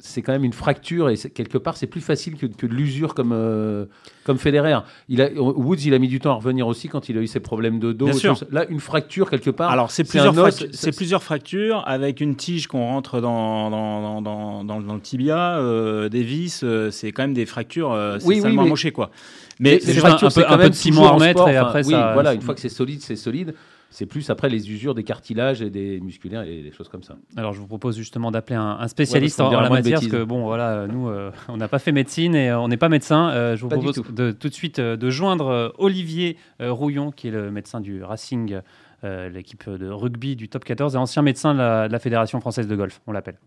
c'est 0.00 0.22
quand 0.22 0.32
même 0.32 0.44
une 0.44 0.52
fracture 0.52 1.10
et 1.10 1.16
quelque 1.16 1.58
part 1.58 1.76
c'est 1.76 1.86
plus 1.86 2.00
facile 2.00 2.36
que, 2.36 2.46
de 2.46 2.66
l'usure 2.66 3.14
comme 3.14 3.32
euh, 3.32 3.86
comme 4.24 4.38
Federer. 4.38 4.78
Il 5.08 5.22
a, 5.22 5.30
Woods 5.32 5.76
il 5.84 5.94
a 5.94 5.98
mis 5.98 6.08
du 6.08 6.20
temps 6.20 6.32
à 6.32 6.34
revenir 6.34 6.66
aussi 6.66 6.88
quand 6.88 7.08
il 7.08 7.18
a 7.18 7.20
eu 7.20 7.26
ses 7.26 7.40
problèmes 7.40 7.78
de 7.78 7.92
dos. 7.92 8.10
Là 8.50 8.66
une 8.68 8.80
fracture 8.80 9.30
quelque 9.30 9.50
part. 9.50 9.70
Alors 9.70 9.90
c'est 9.90 10.04
plusieurs, 10.04 10.34
fractures, 10.34 10.92
plusieurs 10.96 11.22
fractures 11.22 11.82
avec 11.86 12.20
une 12.20 12.36
tige 12.36 12.66
qu'on 12.66 12.86
rentre 12.86 13.20
dans 13.20 13.70
dans, 13.70 14.22
dans, 14.22 14.64
dans, 14.64 14.94
le 14.94 15.00
tibia, 15.00 15.58
euh, 15.58 16.08
des 16.08 16.22
vis. 16.22 16.62
Euh, 16.62 16.90
c'est 16.90 17.12
quand 17.12 17.22
même 17.22 17.34
des 17.34 17.46
fractures. 17.46 17.96
c'est 18.18 18.26
oui, 18.26 18.40
oui, 18.42 18.56
mais... 18.56 18.90
quoi. 18.90 19.10
Mais 19.58 19.78
c'est 19.80 20.02
un, 20.02 20.16
peu, 20.16 20.44
un 20.48 20.58
peu 20.58 20.70
de 20.70 20.74
ciment 20.74 21.06
à 21.06 21.10
remettre 21.10 21.46
et 21.48 21.56
après 21.56 21.82
ça. 21.82 22.12
Voilà, 22.14 22.34
une 22.34 22.42
fois 22.42 22.54
que 22.54 22.60
c'est 22.60 22.68
solide, 22.68 23.00
c'est 23.02 23.16
solide. 23.16 23.54
C'est 23.92 24.06
plus 24.06 24.30
après 24.30 24.48
les 24.48 24.70
usures 24.70 24.94
des 24.94 25.02
cartilages 25.02 25.62
et 25.62 25.68
des 25.68 26.00
musculaires 26.00 26.42
et 26.42 26.62
des 26.62 26.70
choses 26.70 26.88
comme 26.88 27.02
ça. 27.02 27.16
Alors 27.36 27.52
je 27.52 27.58
vous 27.58 27.66
propose 27.66 27.96
justement 27.96 28.30
d'appeler 28.30 28.54
un, 28.54 28.86
spécialiste 28.86 29.40
en, 29.40 29.50
la 29.50 29.68
matière 29.68 29.98
parce 29.98 30.06
que 30.06 30.22
bon 30.22 30.44
voilà 30.44 30.86
nous 30.86 31.08
euh, 31.08 31.32
on 31.48 31.56
n'a 31.56 31.66
pas 31.66 31.80
fait 31.80 31.90
médecine 31.90 32.36
et 32.36 32.50
euh, 32.50 32.60
on 32.60 32.68
n'est 32.68 32.76
pas 32.76 32.88
médecin. 32.88 33.30
Euh, 33.30 33.56
je 33.56 33.62
vous 33.62 33.68
propose 33.68 33.96
tout. 33.96 34.12
De, 34.12 34.30
tout 34.30 34.48
de 34.48 34.54
suite 34.54 34.78
de 34.78 35.10
joindre 35.10 35.74
Olivier 35.78 36.36
Rouillon 36.60 37.10
qui 37.10 37.28
est 37.28 37.32
le 37.32 37.50
médecin 37.50 37.80
du 37.80 38.04
Racing, 38.04 38.60
l'équipe 39.02 39.68
de 39.68 39.88
rugby 39.88 40.36
du 40.36 40.48
top 40.48 40.64
14 40.64 40.94
et 40.94 40.98
ancien 40.98 41.22
médecin 41.22 41.52
de 41.54 41.58
la, 41.58 41.98
Fédération 41.98 42.40
française 42.40 42.68
de 42.68 42.76
golf. 42.76 43.00
On 43.08 43.12
l'appelle. 43.12 43.38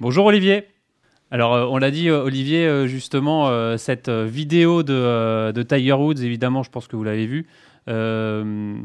Bonjour 0.00 0.26
Olivier. 0.26 0.64
Alors, 1.30 1.70
on 1.70 1.76
l'a 1.76 1.90
dit, 1.90 2.10
Olivier, 2.10 2.88
justement, 2.88 3.76
cette 3.76 4.08
vidéo 4.08 4.82
de, 4.82 5.52
de, 5.52 5.62
Tiger 5.62 5.92
Woods, 5.92 6.22
évidemment, 6.22 6.62
je 6.62 6.70
pense 6.70 6.88
que 6.88 6.96
vous 6.96 7.04
l'avez 7.04 7.26
vue. 7.26 7.46
Euh, 7.88 8.80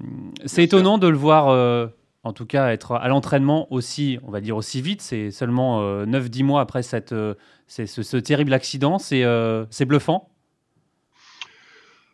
c'est 0.46 0.64
étonnant 0.64 0.98
de 0.98 1.08
le 1.08 1.18
voir, 1.18 1.50
euh, 1.50 1.88
en 2.24 2.34
tout 2.34 2.46
cas, 2.46 2.72
être 2.72 2.94
à 2.94 3.08
l'entraînement 3.08 3.72
aussi, 3.72 4.18
on 4.24 4.32
va 4.32 4.42
dire 4.42 4.56
aussi 4.56 4.82
vite. 4.82 5.02
C'est 5.02 5.32
seulement 5.32 5.82
9-10 6.06 6.42
euh, 6.42 6.46
mois 6.46 6.62
après 6.62 6.84
cette, 6.84 7.14
ce, 7.68 7.86
ce, 7.86 8.18
terrible 8.18 8.54
accident. 8.54 8.98
C'est 9.00 9.86
bluffant. 9.86 10.30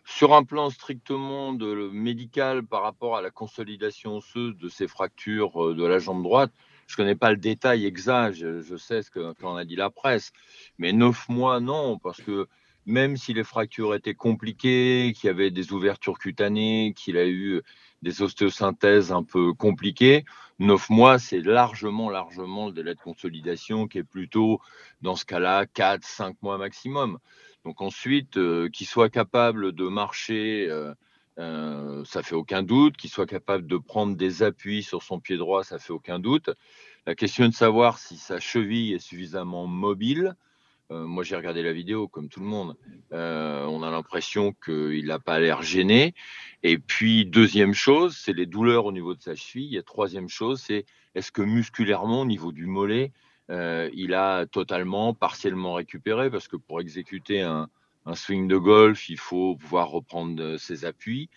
Sur 0.06 0.33
un 0.33 0.44
plan 0.44 0.69
strictement 0.71 1.53
de, 1.53 1.89
médical 1.94 2.63
par 2.63 2.81
rapport 2.81 3.15
à 3.15 3.21
la 3.21 3.30
consolidation 3.30 4.18
osseuse 4.18 4.57
de 4.57 4.68
ces 4.68 4.88
fractures 4.88 5.75
de 5.75 5.86
la 5.86 6.00
jambe 6.00 6.24
droite, 6.24 6.51
je 6.88 6.95
ne 6.95 6.97
connais 6.97 7.15
pas 7.15 7.30
le 7.30 7.38
détail 7.38 7.86
exact, 7.86 8.33
je, 8.33 8.75
sais 8.75 9.03
ce 9.03 9.12
qu'en 9.12 9.56
a 9.56 9.63
dit 9.63 9.75
la 9.75 9.91
presse, 9.91 10.31
mais 10.80 10.91
neuf 10.91 11.30
mois, 11.30 11.59
non, 11.59 12.00
parce 12.00 12.19
que 12.19 12.47
même 12.85 13.17
si 13.17 13.33
les 13.33 13.43
fractures 13.43 13.93
étaient 13.95 14.15
compliquées, 14.15 15.13
qu'il 15.15 15.27
y 15.27 15.31
avait 15.31 15.51
des 15.51 15.73
ouvertures 15.73 16.19
cutanées, 16.19 16.93
qu'il 16.95 17.17
a 17.17 17.27
eu 17.27 17.61
des 18.01 18.21
ostéosynthèses 18.21 19.11
un 19.11 19.23
peu 19.23 19.53
compliquées, 19.53 20.25
neuf 20.59 20.89
mois, 20.89 21.19
c'est 21.19 21.41
largement, 21.41 22.09
largement 22.09 22.67
le 22.67 22.73
délai 22.73 22.95
de 22.95 22.99
consolidation 22.99 23.87
qui 23.87 23.99
est 23.99 24.03
plutôt, 24.03 24.59
dans 25.01 25.15
ce 25.15 25.25
cas-là, 25.25 25.65
quatre, 25.65 26.05
cinq 26.05 26.35
mois 26.41 26.57
maximum. 26.57 27.19
Donc 27.65 27.81
ensuite, 27.81 28.37
euh, 28.37 28.69
qu'il 28.69 28.87
soit 28.87 29.09
capable 29.09 29.73
de 29.73 29.87
marcher, 29.87 30.67
euh, 30.69 30.93
euh, 31.39 32.03
ça 32.05 32.23
fait 32.23 32.35
aucun 32.35 32.63
doute. 32.63 32.97
Qu'il 32.97 33.09
soit 33.09 33.25
capable 33.25 33.67
de 33.67 33.77
prendre 33.77 34.15
des 34.15 34.43
appuis 34.43 34.83
sur 34.83 35.03
son 35.03 35.19
pied 35.19 35.37
droit, 35.37 35.63
ça 35.63 35.79
fait 35.79 35.93
aucun 35.93 36.19
doute. 36.19 36.49
La 37.05 37.15
question 37.15 37.45
est 37.45 37.49
de 37.49 37.53
savoir 37.53 37.97
si 37.97 38.17
sa 38.17 38.39
cheville 38.39 38.93
est 38.93 38.99
suffisamment 38.99 39.67
mobile 39.67 40.35
euh, 40.91 41.06
moi, 41.06 41.24
j'ai 41.24 41.36
regardé 41.36 41.62
la 41.62 41.71
vidéo 41.71 42.07
comme 42.07 42.30
tout 42.30 42.39
le 42.39 42.47
monde. 42.47 42.75
Euh, 43.13 43.65
on 43.65 43.83
a 43.83 43.91
l'impression 43.91 44.53
qu'il 44.53 45.06
n'a 45.06 45.19
pas 45.19 45.39
l'air 45.39 45.62
gêné. 45.62 46.15
Et 46.63 46.80
puis, 46.80 47.25
deuxième 47.25 47.74
chose, 47.74 48.18
c'est 48.18 48.33
les 48.33 48.47
douleurs 48.47 48.86
au 48.86 48.91
niveau 48.91 49.13
de 49.13 49.21
sa 49.21 49.36
cheville. 49.36 49.77
Et 49.77 49.83
troisième 49.83 50.30
chose, 50.30 50.62
c'est 50.62 50.86
est-ce 51.13 51.31
que 51.31 51.44
musculairement, 51.44 52.21
au 52.21 52.25
niveau 52.25 52.51
du 52.51 52.65
mollet, 52.65 53.12
euh, 53.51 53.89
il 53.94 54.15
a 54.15 54.47
totalement, 54.47 55.13
partiellement 55.13 55.74
récupéré? 55.74 56.31
Parce 56.31 56.47
que 56.47 56.57
pour 56.57 56.81
exécuter 56.81 57.41
un, 57.41 57.69
un, 58.07 58.15
swing 58.15 58.47
de 58.47 58.57
golf, 58.57 59.09
il 59.09 59.19
faut 59.19 59.56
pouvoir 59.57 59.89
reprendre 59.89 60.57
ses 60.57 60.86
appuis. 60.86 61.30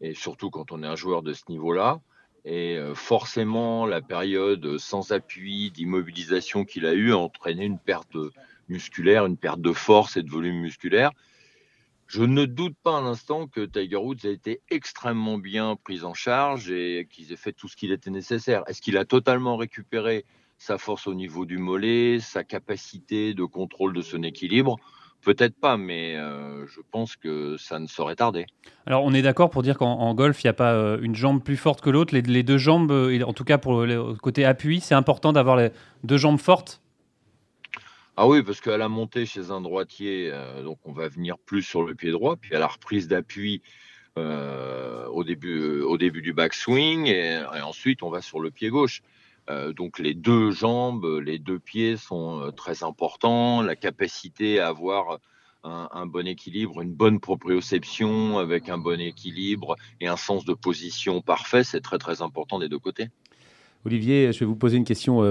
Et 0.00 0.14
surtout 0.14 0.50
quand 0.50 0.70
on 0.70 0.84
est 0.84 0.86
un 0.86 0.96
joueur 0.96 1.22
de 1.22 1.32
ce 1.32 1.42
niveau-là. 1.48 2.00
Et 2.46 2.78
forcément, 2.94 3.84
la 3.84 4.00
période 4.00 4.78
sans 4.78 5.12
appui, 5.12 5.70
d'immobilisation 5.72 6.64
qu'il 6.64 6.86
a 6.86 6.94
eue 6.94 7.12
a 7.12 7.18
entraîné 7.18 7.66
une 7.66 7.78
perte 7.78 8.14
de 8.14 8.32
musculaire, 8.70 9.26
une 9.26 9.36
perte 9.36 9.60
de 9.60 9.72
force 9.72 10.16
et 10.16 10.22
de 10.22 10.30
volume 10.30 10.60
musculaire. 10.60 11.10
Je 12.06 12.24
ne 12.24 12.44
doute 12.44 12.74
pas 12.82 12.90
un 12.90 13.06
instant 13.06 13.46
que 13.46 13.60
Tiger 13.60 13.96
Woods 13.96 14.24
a 14.24 14.30
été 14.30 14.62
extrêmement 14.68 15.38
bien 15.38 15.76
pris 15.76 16.02
en 16.02 16.12
charge 16.12 16.68
et 16.70 17.06
qu'ils 17.08 17.32
aient 17.32 17.36
fait 17.36 17.52
tout 17.52 17.68
ce 17.68 17.76
qu'il 17.76 17.92
était 17.92 18.10
nécessaire. 18.10 18.64
Est-ce 18.66 18.82
qu'il 18.82 18.96
a 18.96 19.04
totalement 19.04 19.56
récupéré 19.56 20.24
sa 20.58 20.76
force 20.76 21.06
au 21.06 21.14
niveau 21.14 21.46
du 21.46 21.58
mollet, 21.58 22.18
sa 22.18 22.42
capacité 22.42 23.32
de 23.32 23.44
contrôle 23.44 23.92
de 23.92 24.02
son 24.02 24.24
équilibre? 24.24 24.76
Peut-être 25.22 25.54
pas, 25.54 25.76
mais 25.76 26.16
euh, 26.16 26.66
je 26.66 26.80
pense 26.90 27.14
que 27.14 27.56
ça 27.58 27.78
ne 27.78 27.86
saurait 27.86 28.16
tarder. 28.16 28.46
Alors, 28.86 29.04
on 29.04 29.12
est 29.12 29.22
d'accord 29.22 29.50
pour 29.50 29.62
dire 29.62 29.78
qu'en 29.78 30.12
golf, 30.14 30.42
il 30.42 30.46
n'y 30.46 30.50
a 30.50 30.54
pas 30.54 30.72
euh, 30.72 30.98
une 31.02 31.14
jambe 31.14 31.40
plus 31.44 31.58
forte 31.58 31.80
que 31.80 31.90
l'autre. 31.90 32.12
Les, 32.12 32.42
deux 32.42 32.58
jambes, 32.58 32.90
euh, 32.90 33.22
en 33.22 33.34
tout 33.34 33.44
cas 33.44 33.58
pour 33.58 33.82
le 33.82 34.14
côté 34.14 34.44
appui, 34.44 34.80
c'est 34.80 34.96
important 34.96 35.32
d'avoir 35.32 35.54
les 35.54 35.70
deux 36.02 36.16
jambes 36.16 36.40
fortes 36.40 36.80
ah 38.16 38.28
oui, 38.28 38.42
parce 38.42 38.60
qu'à 38.60 38.76
la 38.76 38.88
montée 38.88 39.24
chez 39.26 39.50
un 39.50 39.60
droitier, 39.60 40.30
euh, 40.32 40.62
donc 40.62 40.78
on 40.84 40.92
va 40.92 41.08
venir 41.08 41.38
plus 41.38 41.62
sur 41.62 41.82
le 41.84 41.94
pied 41.94 42.10
droit, 42.10 42.36
puis 42.36 42.54
à 42.54 42.58
la 42.58 42.66
reprise 42.66 43.08
d'appui 43.08 43.62
euh, 44.18 45.06
au, 45.06 45.24
début, 45.24 45.80
au 45.80 45.96
début 45.96 46.20
du 46.20 46.32
backswing, 46.32 47.06
et, 47.06 47.40
ensuite 47.62 48.02
on 48.02 48.10
va 48.10 48.20
sur 48.20 48.40
le 48.40 48.50
pied 48.50 48.68
gauche. 48.68 49.02
Euh, 49.48 49.72
donc 49.72 49.98
les 49.98 50.14
deux 50.14 50.50
jambes, 50.50 51.20
les 51.24 51.38
deux 51.38 51.58
pieds 51.58 51.96
sont 51.96 52.52
très 52.56 52.84
importants, 52.84 53.62
la 53.62 53.76
capacité 53.76 54.60
à 54.60 54.68
avoir 54.68 55.18
un, 55.64 55.88
un, 55.92 56.06
bon 56.06 56.26
équilibre, 56.26 56.82
une 56.82 56.92
bonne 56.92 57.20
proprioception 57.20 58.38
avec 58.38 58.68
un 58.68 58.78
bon 58.78 59.00
équilibre 59.00 59.76
et 60.00 60.08
un 60.08 60.16
sens 60.16 60.44
de 60.44 60.54
position 60.54 61.22
parfait, 61.22 61.64
c'est 61.64 61.80
très 61.80 61.98
très 61.98 62.22
important 62.22 62.58
des 62.58 62.68
deux 62.68 62.78
côtés. 62.78 63.08
Olivier, 63.86 64.32
je 64.32 64.40
vais 64.40 64.46
vous 64.46 64.56
poser 64.56 64.76
une 64.76 64.84
question 64.84 65.22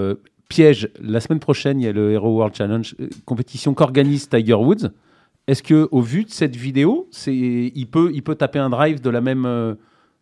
piège, 0.49 0.89
la 0.99 1.21
semaine 1.21 1.39
prochaine, 1.39 1.79
il 1.79 1.85
y 1.85 1.87
a 1.87 1.93
le 1.93 2.11
Hero 2.11 2.29
World 2.35 2.53
Challenge, 2.53 2.95
euh, 2.99 3.07
compétition 3.25 3.73
qu'organise 3.73 4.27
Tiger 4.27 4.55
Woods. 4.55 4.89
Est-ce 5.47 5.63
que, 5.63 5.87
au 5.91 6.01
vu 6.01 6.25
de 6.25 6.29
cette 6.29 6.55
vidéo, 6.55 7.07
c'est, 7.11 7.33
il 7.33 7.85
peut, 7.85 8.11
il 8.13 8.23
peut 8.23 8.35
taper 8.35 8.59
un 8.59 8.69
drive 8.69 8.99
de 8.99 9.09
la 9.09 9.21
même, 9.21 9.45
euh, 9.45 9.75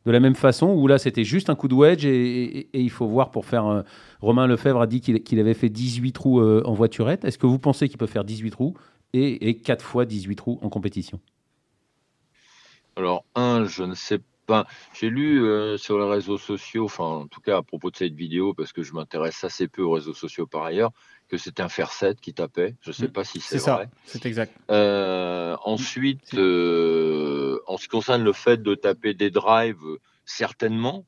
de 0.05 0.11
la 0.11 0.19
même 0.19 0.35
façon 0.35 0.67
ou 0.67 0.87
là 0.87 0.97
c'était 0.97 1.25
juste 1.25 1.49
un 1.49 1.55
coup 1.55 1.67
de 1.67 1.73
wedge 1.73 2.05
et, 2.05 2.69
il 2.73 2.89
faut 2.91 3.07
voir 3.07 3.31
pour 3.31 3.45
faire. 3.45 3.65
Euh, 3.65 3.81
Romain 4.21 4.47
Lefebvre 4.47 4.81
a 4.81 4.87
dit 4.87 5.01
qu'il, 5.01 5.39
avait 5.39 5.53
fait 5.53 5.69
18 5.69 6.11
trous 6.11 6.41
en 6.41 6.73
voiturette. 6.73 7.23
Est-ce 7.23 7.37
que 7.37 7.45
vous 7.45 7.59
pensez 7.59 7.87
qu'il 7.87 7.97
peut 7.97 8.07
faire 8.07 8.23
18 8.23 8.51
trous 8.51 8.73
et, 9.13 9.49
et 9.49 9.57
4 9.57 9.83
fois 9.83 10.05
18 10.05 10.35
trous 10.35 10.59
en 10.61 10.69
compétition? 10.69 11.19
Alors, 12.95 13.25
un, 13.35 13.65
je 13.65 13.83
ne 13.83 13.93
sais 13.93 14.19
pas 14.47 14.65
j'ai 14.93 15.11
lu 15.11 15.43
euh, 15.43 15.77
sur 15.77 15.99
les 15.99 16.09
réseaux 16.09 16.39
sociaux, 16.39 16.85
enfin 16.85 17.03
en 17.03 17.27
tout 17.27 17.41
cas 17.41 17.57
à 17.57 17.61
propos 17.61 17.91
de 17.91 17.97
cette 17.97 18.15
vidéo, 18.15 18.55
parce 18.55 18.73
que 18.73 18.81
je 18.81 18.93
m'intéresse 18.93 19.43
assez 19.43 19.67
peu 19.67 19.83
aux 19.83 19.91
réseaux 19.91 20.15
sociaux 20.15 20.47
par 20.47 20.63
ailleurs, 20.63 20.91
que 21.27 21.37
c'était 21.37 21.61
un 21.61 21.69
fer 21.69 21.91
7 21.91 22.19
qui 22.19 22.33
tapait. 22.33 22.75
Je 22.81 22.89
ne 22.89 22.93
sais 22.93 23.07
mm. 23.07 23.11
pas 23.11 23.23
si 23.23 23.39
c'est 23.39 23.59
vrai. 23.59 23.89
C'est 24.05 24.25
exact. 24.25 24.53
Euh, 24.71 25.55
ensuite, 25.63 26.33
euh, 26.33 27.59
en 27.67 27.77
ce 27.77 27.83
qui 27.83 27.89
concerne 27.89 28.23
le 28.23 28.33
fait 28.33 28.63
de 28.63 28.73
taper 28.73 29.13
des 29.13 29.29
drives, 29.29 29.99
certainement. 30.25 31.05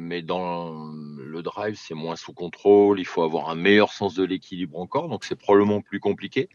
mais 0.00 0.22
dans 0.22 0.90
le 1.16 1.42
drive, 1.42 1.76
c'est 1.78 1.94
moins 1.94 2.16
sous 2.16 2.32
contrôle. 2.32 2.98
Il 2.98 3.06
faut 3.06 3.22
avoir 3.22 3.50
un 3.50 3.54
meilleur 3.54 3.92
sens 3.92 4.14
de 4.14 4.24
l'équilibre 4.24 4.78
encore, 4.78 5.08
donc 5.08 5.24
c'est 5.24 5.38
probablement 5.38 5.80
plus 5.80 6.00
compliqué. 6.00 6.48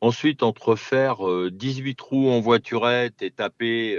Ensuite, 0.00 0.44
entre 0.44 0.76
faire 0.76 1.18
18 1.50 1.96
trous 1.96 2.30
en 2.30 2.38
voiturette 2.38 3.22
et 3.22 3.32
taper 3.32 3.98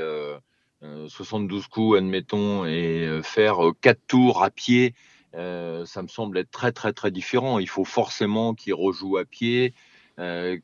72 0.81 1.67
coups, 1.67 1.97
admettons, 1.97 2.65
et 2.65 3.19
faire 3.23 3.57
4 3.81 3.99
tours 4.07 4.43
à 4.43 4.49
pied, 4.49 4.93
ça 5.33 6.01
me 6.01 6.07
semble 6.07 6.37
être 6.37 6.51
très 6.51 6.71
très 6.71 6.93
très 6.93 7.11
différent. 7.11 7.59
Il 7.59 7.69
faut 7.69 7.85
forcément 7.85 8.53
qu'il 8.53 8.73
rejoue 8.73 9.17
à 9.17 9.25
pied, 9.25 9.73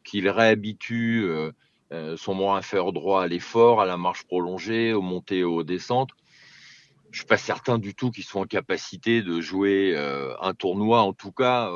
qu'il 0.04 0.30
réhabitue 0.30 1.30
son 2.18 2.36
bras 2.36 2.58
inférieur 2.58 2.94
droit 2.94 3.24
à 3.24 3.28
l'effort, 3.28 3.82
à 3.82 3.86
la 3.86 3.98
marche 3.98 4.24
prolongée, 4.24 4.94
aux 4.94 5.02
montées 5.02 5.44
aux 5.44 5.64
descentes. 5.64 6.12
Je 7.12 7.20
suis 7.20 7.28
pas 7.28 7.38
certain 7.38 7.78
du 7.78 7.96
tout 7.96 8.12
qu'ils 8.12 8.24
soient 8.24 8.42
en 8.42 8.46
capacité 8.46 9.22
de 9.22 9.40
jouer 9.40 9.96
un 10.42 10.54
tournoi, 10.54 11.02
en 11.02 11.14
tout 11.14 11.32
cas 11.32 11.70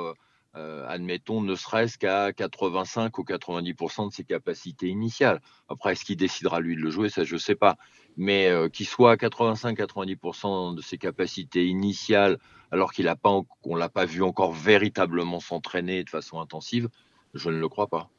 euh, 0.56 0.84
admettons, 0.88 1.41
ne 1.41 1.56
serait-ce 1.56 1.98
qu'à 1.98 2.34
85 2.34 3.18
ou 3.20 3.24
90% 3.24 4.10
de 4.10 4.13
ses 4.13 4.24
capacités 4.24 4.88
initiales. 4.88 5.41
Après, 5.68 5.91
est-ce 5.91 6.03
qu'il 6.03 6.18
décidera 6.18 6.60
lui 6.60 6.75
de 6.75 6.82
le 6.82 6.89
jouer? 6.89 7.10
Ça, 7.10 7.24
je 7.24 7.36
ne 7.36 7.39
sais 7.39 7.56
pas. 7.56 7.75
Mais 8.18 8.48
euh, 8.48 8.68
qu'il 8.68 8.88
soit 8.88 9.12
à 9.12 9.15
85-90% 9.15 10.75
de 10.75 10.82
ses 10.82 10.98
capacités 10.98 11.68
initiales, 11.68 12.39
alors 12.72 12.94
qu'il 12.94 13.06
n'a 13.06 13.15
pas, 13.15 13.39
qu'on 13.62 13.75
l'a 13.75 13.89
pas 13.89 14.06
vu 14.06 14.24
encore 14.24 14.51
véritablement 14.51 15.39
s'entraîner 15.39 16.03
de 16.03 16.10
façon 16.10 16.39
intensive, 16.39 16.89
je 17.36 17.50
ne 17.50 17.60
le 17.60 17.70
crois 17.70 17.88
pas. 17.88 18.10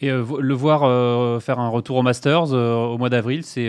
Et 0.00 0.12
euh, 0.12 0.24
le 0.38 0.54
voir 0.54 1.42
faire 1.42 1.58
un 1.58 1.68
retour 1.68 1.96
au 1.96 2.02
Masters 2.02 2.52
au 2.52 2.98
mois 2.98 3.10
d'avril, 3.10 3.42
c'est 3.42 3.68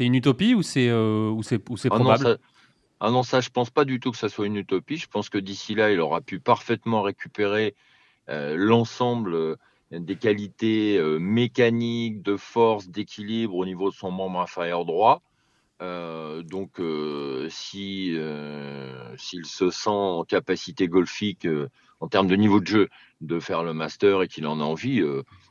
une 0.00 0.14
utopie 0.14 0.54
ou 0.54 0.62
c'est 0.62 0.92
ou 0.92 1.42
c'est 1.42 1.60
ah 1.90 1.96
probable? 1.96 2.38
Ah 3.00 3.10
non, 3.10 3.22
ça, 3.22 3.40
je 3.40 3.50
pense 3.50 3.70
pas 3.70 3.84
du 3.84 4.00
tout 4.00 4.10
que 4.10 4.16
ça 4.16 4.28
soit 4.28 4.46
une 4.46 4.56
utopie. 4.56 4.96
Je 4.96 5.08
pense 5.08 5.28
que 5.28 5.38
d'ici 5.38 5.74
là, 5.74 5.90
il 5.90 6.00
aura 6.00 6.20
pu 6.20 6.40
parfaitement 6.40 7.02
récupérer 7.02 7.74
euh, 8.28 8.54
l'ensemble 8.56 9.34
euh, 9.34 9.56
des 9.90 10.16
qualités 10.16 10.96
euh, 10.96 11.18
mécaniques, 11.18 12.22
de 12.22 12.36
force, 12.36 12.88
d'équilibre 12.88 13.56
au 13.56 13.64
niveau 13.64 13.90
de 13.90 13.94
son 13.94 14.10
membre 14.10 14.40
inférieur 14.40 14.84
droit. 14.84 15.22
donc, 15.80 16.80
si 17.50 18.16
s'il 19.18 19.44
se 19.44 19.70
sent 19.70 19.90
en 19.90 20.24
capacité 20.24 20.88
golfique 20.88 21.46
en 22.00 22.08
termes 22.08 22.28
de 22.28 22.36
niveau 22.36 22.60
de 22.60 22.66
jeu 22.66 22.88
de 23.20 23.38
faire 23.38 23.62
le 23.62 23.74
master 23.74 24.22
et 24.22 24.28
qu'il 24.28 24.46
en 24.46 24.60
a 24.60 24.64
envie, 24.64 25.02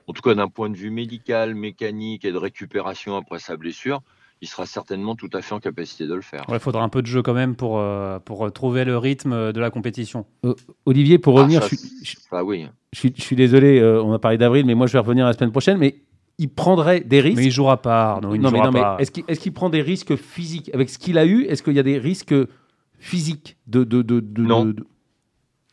en 0.07 0.13
tout 0.13 0.21
cas 0.23 0.33
d'un 0.33 0.49
point 0.49 0.69
de 0.71 0.77
vue 0.77 0.89
médical, 0.89 1.53
mécanique 1.53 2.25
et 2.25 2.31
de 2.31 2.37
récupération 2.37 3.15
après 3.15 3.39
sa 3.39 3.57
blessure, 3.57 4.01
il 4.43 4.47
sera 4.47 4.65
certainement 4.65 5.15
tout 5.15 5.29
à 5.31 5.41
fait 5.41 5.55
en 5.55 5.61
capacité 5.61 6.05
de 6.05 6.13
le 6.13 6.21
faire. 6.21 6.43
Il 6.49 6.59
faudra 6.59 6.83
un 6.83 6.89
peu 6.89 7.01
de 7.01 7.07
jeu 7.07 7.21
quand 7.21 7.33
même 7.33 7.55
pour, 7.55 7.79
euh, 7.79 8.19
pour 8.19 8.51
trouver 8.51 8.83
le 8.83 8.97
rythme 8.97 9.53
de 9.53 9.59
la 9.61 9.69
compétition. 9.69 10.25
Euh, 10.43 10.53
Olivier, 10.85 11.17
pour 11.17 11.35
revenir, 11.35 11.61
ah, 11.63 11.67
je, 11.71 11.75
suis, 11.77 12.17
oui. 12.43 12.67
je, 12.91 13.09
suis, 13.21 13.35
désolé, 13.37 13.79
euh, 13.79 14.03
on 14.03 14.11
a 14.11 14.19
parlé 14.19 14.37
d'avril, 14.37 14.65
mais 14.65 14.75
moi 14.75 14.85
je 14.85 14.93
vais 14.93 14.99
revenir 14.99 15.25
la 15.25 15.31
semaine 15.31 15.51
prochaine. 15.51 15.77
Mais 15.77 15.95
il 16.39 16.49
prendrait 16.49 16.99
des 16.99 17.21
risques. 17.21 17.37
Mais 17.37 17.45
il 17.45 17.51
jouera 17.51 17.81
pas. 17.81 18.19
Non, 18.21 18.35
il 18.35 18.41
non, 18.41 18.51
mais, 18.51 18.81
Est-ce 18.99 19.39
qu'il 19.39 19.53
prend 19.53 19.69
des 19.69 19.81
risques 19.81 20.17
physiques? 20.17 20.69
Avec 20.73 20.89
ce 20.89 20.97
qu'il 20.97 21.17
a 21.17 21.25
eu 21.25 21.45
Est-ce 21.45 21.63
qu'il 21.63 21.75
y 21.75 21.79
a 21.79 21.83
des 21.83 21.97
risques 21.97 22.35
physiques 22.99 23.55
de, 23.67 23.85
de, 23.85 24.01
de, 24.01 24.41
non. 24.41 24.73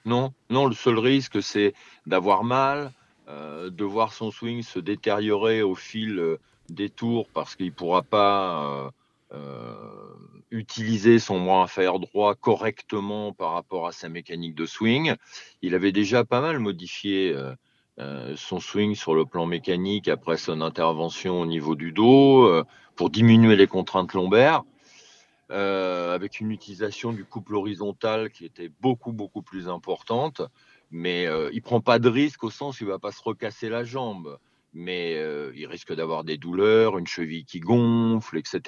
non, 0.05 0.33
non. 0.49 0.67
Le 0.69 0.75
seul 0.75 1.01
risque, 1.01 1.43
c'est 1.43 1.75
d'avoir 2.07 2.45
mal, 2.45 2.93
de 3.29 3.85
voir 3.85 4.13
son 4.13 4.31
swing 4.31 4.63
se 4.63 4.79
détériorer 4.79 5.63
au 5.63 5.75
fil 5.75 6.39
des 6.75 6.91
tours 6.91 7.29
parce 7.33 7.57
qu'il 7.57 7.67
ne 7.67 7.73
pourra 7.73 8.03
pas 8.03 8.65
euh, 8.65 8.91
euh, 9.35 9.75
utiliser 10.51 11.19
son 11.19 11.45
bras 11.45 11.63
inférieur 11.63 12.01
droit 12.01 12.35
correctement 12.35 13.33
par 13.33 13.53
rapport 13.53 13.87
à 13.87 13.93
sa 13.93 14.09
mécanique 14.09 14.55
de 14.55 14.67
swing. 14.67 15.15
Il 15.63 15.75
avait 15.75 15.93
déjà 15.93 16.25
pas 16.25 16.41
mal 16.41 16.59
modifié 16.59 17.35
euh, 17.99 18.35
son 18.37 18.61
swing 18.61 18.95
sur 18.95 19.15
le 19.15 19.27
plan 19.27 19.47
mécanique 19.47 20.09
après 20.09 20.37
son 20.37 20.61
intervention 20.63 21.41
au 21.41 21.47
niveau 21.47 21.75
du 21.75 21.93
dos 21.93 22.65
pour 22.97 23.11
diminuer 23.11 23.57
les 23.57 23.67
contraintes 23.67 24.15
lombaires. 24.15 24.63
avec 25.51 26.41
une 26.41 26.51
utilisation 26.51 27.13
du 27.13 27.25
couple 27.25 27.57
horizontal 27.57 28.31
qui 28.31 28.47
était 28.47 28.71
beaucoup 28.81 29.13
beaucoup 29.13 29.43
plus 29.43 29.69
importante, 29.69 30.41
mais 30.91 31.29
il 31.53 31.61
prend 31.61 31.83
pas 31.83 31.99
de 31.99 32.09
risque 32.09 32.43
au 32.43 32.51
sens 32.51 32.81
où 32.81 32.85
il 32.85 32.89
va 32.89 32.99
pas 32.99 33.13
se 33.13 33.23
recasser 33.23 33.69
la 33.69 33.85
jambe 33.85 34.39
mais 34.73 35.15
euh, 35.17 35.53
il 35.57 35.67
risque 35.67 35.95
d'avoir 35.95 36.25
des 36.25 36.37
douleurs, 36.37 36.99
une 36.99 37.07
cheville 37.07 37.45
qui 37.45 37.61
gonfle, 37.61 38.39
etc. 38.39 38.61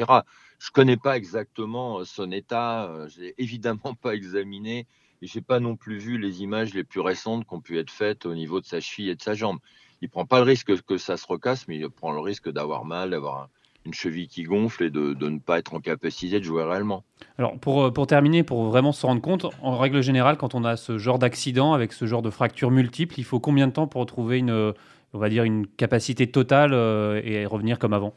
Je 0.58 0.68
ne 0.68 0.72
connais 0.72 0.96
pas 0.96 1.16
exactement 1.16 2.00
euh, 2.00 2.04
son 2.04 2.30
état, 2.32 2.84
euh, 2.84 3.08
je 3.08 3.20
n'ai 3.20 3.34
évidemment 3.38 3.94
pas 4.00 4.14
examiné, 4.14 4.86
et 5.20 5.26
je 5.26 5.38
n'ai 5.38 5.42
pas 5.42 5.60
non 5.60 5.76
plus 5.76 5.98
vu 5.98 6.18
les 6.18 6.42
images 6.42 6.74
les 6.74 6.84
plus 6.84 7.00
récentes 7.00 7.46
qui 7.46 7.54
ont 7.54 7.60
pu 7.60 7.78
être 7.78 7.90
faites 7.90 8.26
au 8.26 8.34
niveau 8.34 8.60
de 8.60 8.66
sa 8.66 8.80
cheville 8.80 9.10
et 9.10 9.14
de 9.14 9.22
sa 9.22 9.34
jambe. 9.34 9.58
Il 10.00 10.06
ne 10.06 10.10
prend 10.10 10.26
pas 10.26 10.38
le 10.38 10.44
risque 10.44 10.82
que 10.82 10.98
ça 10.98 11.16
se 11.16 11.26
recasse, 11.26 11.68
mais 11.68 11.76
il 11.78 11.88
prend 11.88 12.10
le 12.12 12.20
risque 12.20 12.50
d'avoir 12.50 12.84
mal, 12.84 13.10
d'avoir 13.10 13.48
une 13.84 13.94
cheville 13.94 14.28
qui 14.28 14.44
gonfle 14.44 14.84
et 14.84 14.90
de, 14.90 15.14
ne 15.20 15.38
pas 15.38 15.58
être 15.58 15.74
en 15.74 15.80
capacité 15.80 16.38
de 16.38 16.44
jouer 16.44 16.64
réellement. 16.64 17.04
Alors 17.38 17.58
pour, 17.58 17.92
pour 17.92 18.06
terminer, 18.08 18.42
pour 18.42 18.64
vraiment 18.64 18.92
se 18.92 19.06
rendre 19.06 19.20
compte, 19.20 19.46
en 19.60 19.76
règle 19.76 20.02
générale, 20.02 20.36
quand 20.36 20.56
on 20.56 20.64
a 20.64 20.76
ce 20.76 20.98
genre 20.98 21.20
d'accident 21.20 21.72
avec 21.72 21.92
ce 21.92 22.06
genre 22.06 22.22
de 22.22 22.30
fracture 22.30 22.72
multiple, 22.72 23.14
il 23.18 23.24
faut 23.24 23.40
combien 23.40 23.68
de 23.68 23.72
temps 23.72 23.86
pour 23.86 24.00
retrouver 24.00 24.38
une, 24.38 24.72
on 25.12 25.18
va 25.18 25.28
dire, 25.28 25.44
une 25.44 25.66
capacité 25.66 26.30
totale 26.30 26.72
euh, 26.72 27.20
et 27.24 27.44
revenir 27.46 27.78
comme 27.78 27.92
avant 27.92 28.14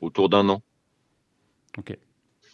Autour 0.00 0.28
d'un 0.28 0.48
an. 0.48 0.62
Ok. 1.76 1.96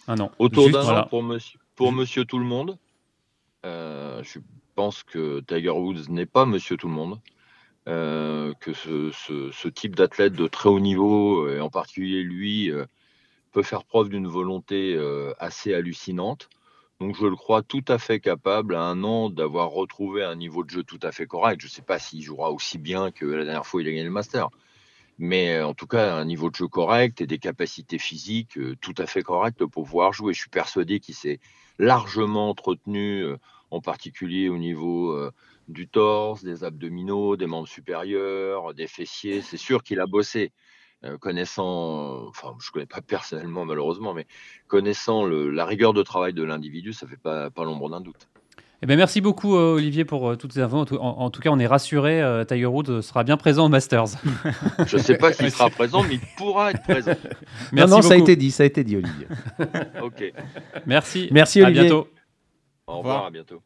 Un 0.09 0.19
an. 0.19 0.31
Autour 0.39 0.71
d'un 0.71 0.87
an 0.87 1.07
pour 1.07 1.23
monsieur, 1.23 1.59
pour 1.77 1.93
monsieur 1.93 2.25
Tout 2.25 2.39
le 2.39 2.45
Monde. 2.45 2.79
Euh, 3.65 4.23
je 4.23 4.39
pense 4.75 5.03
que 5.03 5.41
Tiger 5.41 5.71
Woods 5.71 6.09
n'est 6.09 6.27
pas 6.27 6.47
Monsieur 6.47 6.77
Tout 6.77 6.89
le 6.89 6.95
Monde. 6.95 7.21
Euh, 7.87 8.55
que 8.61 8.73
ce, 8.73 9.69
type 9.69 9.95
d'athlète 9.95 10.33
de 10.33 10.47
très 10.47 10.71
haut 10.71 10.81
niveau, 10.81 11.49
et 11.49 11.61
en 11.61 11.69
particulier 11.69 12.23
lui, 12.23 12.71
peut 13.53 13.63
faire 13.63 13.85
preuve 13.85 14.09
d'une 14.09 14.27
volonté 14.27 14.99
assez 15.39 15.75
hallucinante. 15.75 16.49
Donc 17.05 17.17
je 17.17 17.27
le 17.27 17.37
crois 17.37 17.61
tout 17.61 17.85
à 17.89 17.99
fait 17.99 18.19
capable 18.19 18.75
à 18.75 18.81
un 18.81 19.05
an 19.05 19.29
d'avoir 19.29 19.69
retrouvé 19.69 20.25
un 20.25 20.37
niveau 20.37 20.65
de 20.65 20.71
jeu 20.71 20.83
tout 20.83 20.99
à 21.03 21.13
fait 21.13 21.27
correct. 21.27 21.61
Je 21.61 21.67
ne 21.67 21.71
sais 21.71 21.83
pas 21.83 21.99
s'il 21.99 22.23
jouera 22.23 22.51
aussi 22.51 22.79
bien 22.79 23.11
que 23.11 23.27
la 23.27 23.45
dernière 23.45 23.67
fois 23.67 23.83
il 23.83 23.89
a 23.89 23.91
gagné 23.91 24.05
le 24.05 24.11
Master. 24.11 24.49
Mais 25.19 25.57
euh, 25.57 25.67
en 25.67 25.75
tout 25.75 25.87
cas, 25.87 26.15
un 26.17 26.25
niveau 26.25 26.49
de 26.49 26.55
jeu 26.55 26.67
correct 26.67 27.21
et 27.21 27.27
des 27.27 27.37
capacités 27.37 27.99
physiques 27.99 28.57
euh, 28.57 28.75
tout 28.81 28.95
à 28.97 29.05
fait 29.05 29.21
correctes 29.21 29.59
pour 29.67 29.85
pouvoir 29.85 30.15
jouer. 30.15 30.33
Je 30.33 30.41
suis 30.41 30.49
persuadé 30.49 30.99
qu'il 30.99 31.15
s'est 31.15 31.41
largement 31.79 32.49
entretenu, 32.49 33.21
euh, 33.21 33.37
en 33.71 33.83
particulier 33.83 34.49
au 34.49 34.57
niveau 34.57 35.15
du 35.69 35.87
torse, 35.89 36.43
des 36.43 36.65
abdominaux, 36.65 37.37
des 37.37 37.47
membres 37.47 37.69
supérieurs, 37.69 38.73
des 38.73 38.87
fessiers. 38.87 39.43
C'est 39.43 39.59
sûr 39.59 39.83
qu'il 39.83 40.01
a 40.01 40.07
bossé. 40.07 40.53
Euh, 41.05 41.19
connaissant, 41.19 42.27
enfin, 42.29 42.55
je 42.61 42.69
ne 42.69 42.73
connais 42.73 42.87
pas 42.87 43.01
personnellement 43.07 43.65
malheureusement, 43.65 44.15
mais 44.15 44.27
connaissant 44.69 45.27
la 45.27 45.65
rigueur 45.65 45.93
de 45.93 46.03
travail 46.03 46.33
de 46.33 46.43
l'individu, 46.43 46.93
ça 46.93 47.07
ne 47.07 47.11
fait 47.11 47.21
pas, 47.21 47.51
pas 47.51 47.65
l'ombre 47.65 47.91
d'un 47.91 48.01
doute. 48.01 48.29
Eh 48.83 48.87
bien, 48.87 48.97
merci 48.97 49.21
beaucoup 49.21 49.57
euh, 49.57 49.77
Olivier 49.77 50.05
pour 50.05 50.29
euh, 50.29 50.37
toutes 50.37 50.53
ces 50.53 50.61
infos. 50.61 50.85
En, 50.99 51.31
tout 51.31 51.41
cas, 51.41 51.51
on 51.51 51.59
est 51.59 51.67
rassuré. 51.67 52.23
Tiger 52.47 52.67
Woods 52.67 53.01
sera 53.01 53.25
bien 53.25 53.39
présent 53.39 53.67
au 53.67 53.69
Masters. 53.69 54.07
je 54.87 54.97
ne 54.97 55.03
sais 55.03 55.17
pas 55.17 55.33
s'il 55.33 55.51
sera 55.51 55.71
présent, 55.71 56.03
mais 56.03 56.15
il 56.15 56.21
pourra 56.37 56.71
être 56.71 56.83
présent. 56.83 57.13
Merci 57.73 57.91
non, 57.91 57.97
non, 57.97 58.03
ça 58.03 58.15
a 58.15 58.17
été 58.17 58.37
dit, 58.37 58.51
ça 58.51 58.65
a 58.65 58.67
été 58.67 58.85
dit, 58.85 58.97
Olivier. 58.97 59.27
ok. 60.03 60.33
Merci. 60.87 61.29
Merci 61.31 61.63
Olivier. 61.63 61.81
À 61.81 61.85
bientôt. 61.85 62.09
Au 62.87 62.99
revoir, 62.99 63.27
à 63.27 63.31
bientôt. 63.31 63.63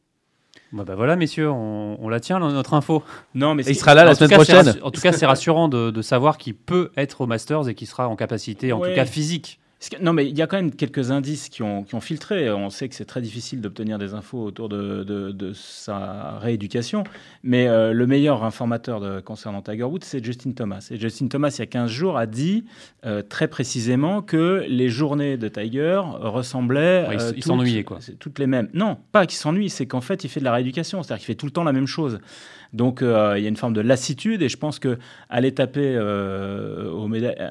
Bah, 0.72 0.84
bah, 0.86 0.94
voilà, 0.94 1.16
messieurs, 1.16 1.50
on, 1.50 2.08
la 2.08 2.20
tient, 2.20 2.38
notre 2.38 2.74
info. 2.74 3.02
Non, 3.34 3.54
mais 3.54 3.62
il 3.64 3.74
sera 3.74 3.94
là 3.94 4.04
la 4.04 4.14
semaine 4.14 4.30
prochaine. 4.30 4.74
En 4.82 4.90
tout 4.90 5.00
cas, 5.00 5.12
c'est 5.12 5.26
rassurant 5.26 5.68
de, 5.68 6.02
savoir 6.02 6.38
qu'il 6.38 6.54
peut 6.54 6.90
être 6.96 7.22
au 7.22 7.26
Masters 7.26 7.68
et 7.68 7.74
qu'il 7.74 7.86
sera 7.86 8.08
en 8.08 8.16
capacité, 8.16 8.72
en 8.72 8.80
tout 8.80 8.94
cas 8.94 9.04
physique, 9.04 9.60
non, 10.00 10.12
mais 10.12 10.28
il 10.28 10.36
y 10.36 10.42
a 10.42 10.48
quand 10.48 10.56
même 10.56 10.72
quelques 10.72 11.12
indices 11.12 11.48
qui 11.48 11.62
ont, 11.62 11.84
qui 11.84 11.94
ont 11.94 12.00
filtré. 12.00 12.50
On 12.50 12.68
sait 12.68 12.88
que 12.88 12.96
c'est 12.96 13.04
très 13.04 13.20
difficile 13.20 13.60
d'obtenir 13.60 13.96
des 13.98 14.12
infos 14.12 14.42
autour 14.42 14.68
de, 14.68 15.04
de, 15.04 15.52
sa 15.54 16.38
rééducation. 16.40 17.04
Mais 17.44 17.68
euh, 17.68 17.92
le 17.92 18.06
meilleur 18.08 18.42
informateur 18.42 19.00
de, 19.00 19.20
concernant 19.20 19.62
Tiger 19.62 19.84
Woods, 19.84 20.00
c'est 20.02 20.24
Justin 20.24 20.50
Thomas. 20.50 20.88
Et 20.90 20.98
Justin 20.98 21.28
Thomas, 21.28 21.54
il 21.56 21.60
y 21.60 21.62
a 21.62 21.66
15 21.66 21.90
jours, 21.90 22.18
a 22.18 22.26
dit 22.26 22.64
euh, 23.06 23.22
très 23.22 23.46
précisément 23.46 24.20
que 24.20 24.64
les 24.68 24.88
journées 24.88 25.36
de 25.36 25.46
Tiger 25.46 26.02
ressemblaient. 26.04 27.06
il 27.12 27.20
euh, 27.20 27.40
s'ennuyait, 27.40 27.84
quoi. 27.84 28.00
Toutes 28.18 28.40
les 28.40 28.48
mêmes. 28.48 28.68
Non, 28.74 28.98
pas 29.12 29.26
qu'il 29.26 29.38
s'ennuie, 29.38 29.70
c'est 29.70 29.86
qu'en 29.86 30.00
fait, 30.00 30.24
il 30.24 30.28
fait 30.28 30.40
de 30.40 30.44
la 30.44 30.52
rééducation. 30.52 31.04
C'est-à-dire 31.04 31.20
qu'il 31.20 31.26
fait 31.26 31.38
tout 31.38 31.46
le 31.46 31.52
temps 31.52 31.64
la 31.64 31.72
même 31.72 31.86
chose. 31.86 32.18
Donc 32.72 33.02
euh, 33.02 33.34
il 33.36 33.42
y 33.42 33.46
a 33.46 33.48
une 33.48 33.56
forme 33.56 33.72
de 33.72 33.80
lassitude 33.80 34.42
et 34.42 34.48
je 34.48 34.56
pense 34.56 34.78
que 34.78 34.98
aller 35.28 35.52
taper 35.52 35.94
euh, 35.96 36.92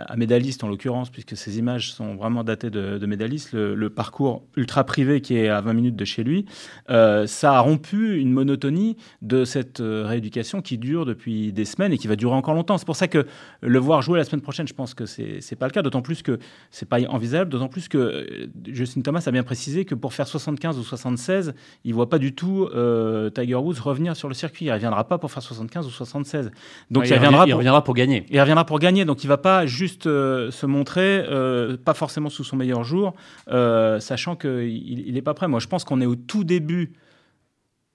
à 0.08 0.16
médailliste 0.16 0.64
en 0.64 0.68
l'occurrence, 0.68 1.10
puisque 1.10 1.36
ces 1.36 1.58
images 1.58 1.92
sont 1.92 2.16
vraiment 2.16 2.44
datées 2.44 2.70
de, 2.70 2.98
de 2.98 3.06
médailliste, 3.06 3.54
le, 3.54 3.88
parcours 3.90 4.44
ultra 4.56 4.84
privé 4.84 5.22
qui 5.22 5.38
est 5.38 5.48
à 5.48 5.62
20 5.62 5.74
minutes 5.74 5.96
de 5.96 6.06
chez 6.06 6.24
lui, 6.24 6.46
euh, 6.90 7.26
ça 7.26 7.54
a 7.54 7.60
rompu 7.62 8.20
une 8.20 8.32
monotonie 8.32 8.98
de 9.22 9.46
cette 9.46 9.82
rééducation 9.82 10.62
qui 10.62 10.78
dure 10.78 11.06
depuis 11.06 11.54
des 11.54 11.66
semaines 11.66 11.94
et 11.94 11.98
qui 11.98 12.08
va 12.08 12.16
durer 12.16 12.36
encore 12.36 12.54
longtemps. 12.54 12.78
C'est 12.78 12.86
pour 12.86 12.96
ça 12.96 13.08
que 13.08 13.26
le 13.62 13.80
voir 13.80 14.02
jouer 14.02 14.20
la 14.20 14.26
semaine 14.26 14.42
prochaine, 14.42 14.68
je 14.68 14.74
pense 14.74 14.94
que 14.94 15.06
c'est 15.06 15.40
n'est 15.40 15.58
pas 15.58 15.68
le 15.68 15.72
cas, 15.72 15.82
d'autant 15.82 16.02
plus 16.02 16.22
que 16.22 16.38
c'est 16.70 16.88
pas 16.88 17.00
envisageable, 17.08 17.50
d'autant 17.50 17.70
plus 17.70 17.88
que 17.88 18.50
Justin 18.68 19.02
Thomas 19.02 19.24
a 19.26 19.32
bien 19.32 19.44
précisé 19.44 19.86
que 19.86 19.96
pour 19.96 20.14
faire 20.14 20.28
75 20.28 20.78
ou 20.78 20.84
76, 20.84 21.54
il 21.86 21.94
voit 21.94 22.10
pas 22.10 22.20
du 22.20 22.36
tout 22.36 22.70
Tiger 23.34 23.56
Woods 23.56 23.80
revenir 23.82 24.16
sur 24.16 24.28
le 24.28 24.34
circuit. 24.34 24.66
Il 24.66 24.72
reviendra 24.72 25.07
pas 25.08 25.18
pour 25.18 25.32
faire 25.32 25.42
75 25.44 25.86
ou 25.88 25.90
76. 25.90 26.52
Donc 26.92 27.04
Ouais, 27.04 27.10
il, 27.10 27.14
reviendra 27.16 27.46
il 27.46 27.50
pour, 27.52 27.58
reviendra 27.60 27.84
pour 27.84 27.94
gagner. 27.96 28.26
il 28.30 28.40
reviendra 28.40 28.66
pour 28.66 28.80
gagner. 28.80 29.06
Donc 29.06 29.24
il 29.24 29.28
va 29.28 29.38
pas 29.38 29.66
juste 29.66 30.08
euh, 30.08 30.52
se 30.52 30.66
montrer, 30.66 31.24
euh, 31.30 31.78
pas 31.78 31.94
forcément 31.94 32.30
sous 32.30 32.44
son 32.44 32.56
meilleur 32.56 32.84
jour, 32.84 33.14
euh, 33.50 34.00
sachant 34.00 34.36
qu'il 34.36 35.12
n'est 35.14 35.22
pas 35.22 35.34
prêt. 35.34 35.48
Moi, 35.48 35.60
je 35.60 35.68
pense 35.68 35.84
qu'on 35.84 36.02
est 36.02 36.06
au 36.06 36.16
tout 36.16 36.44
début. 36.44 36.94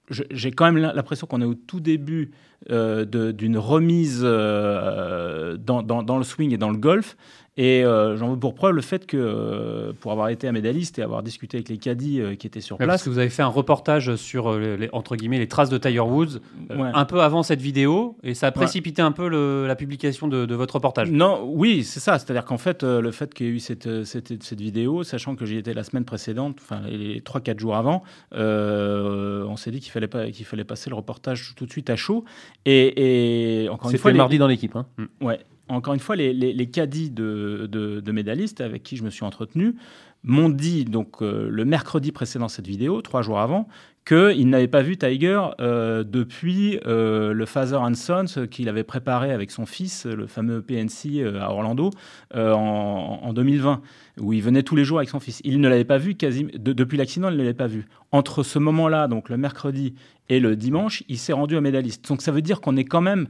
J'ai 0.09 0.51
quand 0.51 0.65
même 0.65 0.77
l'impression 0.77 1.27
qu'on 1.27 1.41
est 1.41 1.45
au 1.45 1.53
tout 1.53 1.79
début 1.79 2.31
d'une 2.69 3.57
remise 3.57 4.21
dans, 4.21 5.81
dans- 5.83 6.03
dans 6.03 6.17
le 6.17 6.23
swing 6.23 6.53
et 6.53 6.57
dans 6.57 6.69
le 6.71 6.77
golf. 6.77 7.15
Et 7.55 7.85
euh, 7.85 8.17
j'en 8.17 8.31
veux 8.31 8.39
pour 8.39 8.55
preuve 8.55 8.73
le 8.73 8.81
fait 8.81 9.05
que, 9.05 9.15
euh, 9.15 9.93
pour 9.99 10.11
avoir 10.11 10.29
été 10.29 10.47
un 10.47 10.51
médailliste 10.51 10.97
et 10.97 11.03
avoir 11.03 11.21
discuté 11.21 11.57
avec 11.57 11.69
les 11.69 11.77
caddies 11.77 12.19
euh, 12.19 12.33
qui 12.35 12.47
étaient 12.47 12.61
sur 12.61 12.77
Ouais, 12.79 12.87
parce 12.87 13.01
place, 13.01 13.03
que 13.03 13.09
vous 13.11 13.19
avez 13.19 13.29
fait 13.29 13.43
un 13.43 13.47
reportage 13.47 14.15
sur 14.15 14.51
euh, 14.51 14.75
les, 14.75 14.89
entre 14.91 15.15
guillemets 15.15 15.37
les 15.37 15.47
traces 15.47 15.69
de 15.69 15.77
Tiger 15.77 15.99
Woods 15.99 16.39
euh, 16.71 16.77
Ouais. 16.77 16.89
un 16.91 17.05
peu 17.05 17.21
avant 17.21 17.43
cette 17.43 17.61
vidéo 17.61 18.17
et 18.23 18.33
ça 18.33 18.47
a 18.47 18.51
précipité 18.51 19.03
un 19.03 19.11
peu 19.11 19.27
le- 19.27 19.67
la 19.67 19.75
publication 19.75 20.27
de, 20.27 20.47
de 20.47 20.55
votre 20.55 20.73
reportage. 20.75 21.11
Non, 21.11 21.43
oui, 21.47 21.83
c'est 21.83 21.99
ça. 21.99 22.17
C'est-à-dire 22.17 22.43
qu'en 22.45 22.57
fait, 22.57 22.83
euh, 22.83 23.01
le 23.01 23.11
fait 23.11 23.31
qu'il 23.35 23.45
y 23.45 23.49
ait 23.49 23.53
eu 23.53 23.59
cette, 23.59 24.03
cette, 24.03 24.41
cette 24.41 24.59
vidéo, 24.61 25.03
sachant 25.03 25.35
que 25.35 25.45
j'y 25.45 25.57
étais 25.57 25.75
la 25.75 25.83
semaine 25.83 26.05
précédente, 26.05 26.57
enfin 26.59 26.81
les 26.89 27.19
3-4 27.21 27.59
jours 27.59 27.75
avant, 27.75 28.01
euh, 28.33 29.45
on 29.47 29.57
s'est 29.57 29.69
dit 29.71 29.79
qu'il 29.79 29.91
fallait, 29.91 30.07
pas, 30.07 30.29
qu'il 30.31 30.45
fallait 30.45 30.63
passer 30.63 30.89
le 30.89 30.95
reportage 30.95 31.53
tout 31.55 31.65
de 31.67 31.71
suite 31.71 31.89
à 31.89 31.95
chaud. 31.95 32.23
Et, 32.65 33.63
et 33.65 33.69
encore 33.69 33.87
une 33.87 33.91
C'était 33.91 34.01
fois, 34.01 34.11
les- 34.11 34.17
mardi 34.17 34.37
dans 34.37 34.47
l'équipe. 34.47 34.75
Hein. 34.75 34.85
Ouais. 35.21 35.39
Encore 35.73 35.93
une 35.93 35.99
fois, 35.99 36.15
les, 36.15 36.33
les, 36.33 36.67
caddies 36.67 37.09
de, 37.09 37.67
de, 37.69 38.11
médaillistes 38.11 38.61
avec 38.61 38.83
qui 38.83 38.95
je 38.95 39.03
me 39.03 39.09
suis 39.09 39.23
entretenu 39.23 39.75
m'ont 40.23 40.49
dit, 40.49 40.85
donc 40.85 41.21
euh, 41.21 41.49
le 41.49 41.65
mercredi 41.65 42.11
précédent 42.11 42.47
cette 42.47 42.67
vidéo, 42.67 43.01
trois 43.01 43.21
jours 43.21 43.39
avant, 43.39 43.67
qu'ils 44.05 44.49
n'avaient 44.49 44.67
pas 44.67 44.81
vu 44.81 44.97
Tiger 44.97 45.41
euh, 45.59 46.03
depuis 46.03 46.79
euh, 46.85 47.33
le 47.33 47.45
Father 47.45 47.81
and 47.81 47.95
Sons 47.95 48.47
qu'il 48.49 48.69
avait 48.69 48.83
préparé 48.83 49.31
avec 49.31 49.51
son 49.51 49.65
fils, 49.65 50.05
le 50.05 50.27
fameux 50.27 50.61
PNC 50.61 51.25
à 51.39 51.51
Orlando, 51.51 51.89
en, 52.33 53.19
en 53.23 53.33
2020, 53.33 53.81
où 54.19 54.33
il 54.33 54.41
venait 54.41 54.63
tous 54.63 54.75
les 54.75 54.85
jours 54.85 54.99
avec 54.99 55.09
son 55.09 55.19
fils. 55.19 55.41
Il 55.43 55.59
ne 55.59 55.67
l'avait 55.67 55.85
pas 55.85 55.97
vu 55.97 56.15
depuis 56.15 56.97
l'accident, 56.97 57.29
il 57.29 57.33
ne 57.33 57.37
l'avait 57.37 57.53
pas 57.53 57.67
vu. 57.67 57.85
Entre 58.11 58.43
ce 58.43 58.59
moment-là, 58.59 59.07
donc 59.07 59.29
le 59.29 59.37
mercredi 59.37 59.95
et 60.29 60.39
le 60.39 60.55
dimanche, 60.55 61.03
il 61.09 61.17
s'est 61.17 61.33
rendu 61.33 61.57
à 61.57 61.61
médailliste. 61.61 62.07
Donc 62.07 62.21
ça 62.21 62.31
veut 62.31 62.41
dire 62.41 62.61
qu'on 62.61 62.77
est 62.77 62.85
quand 62.85 63.01
même 63.01 63.27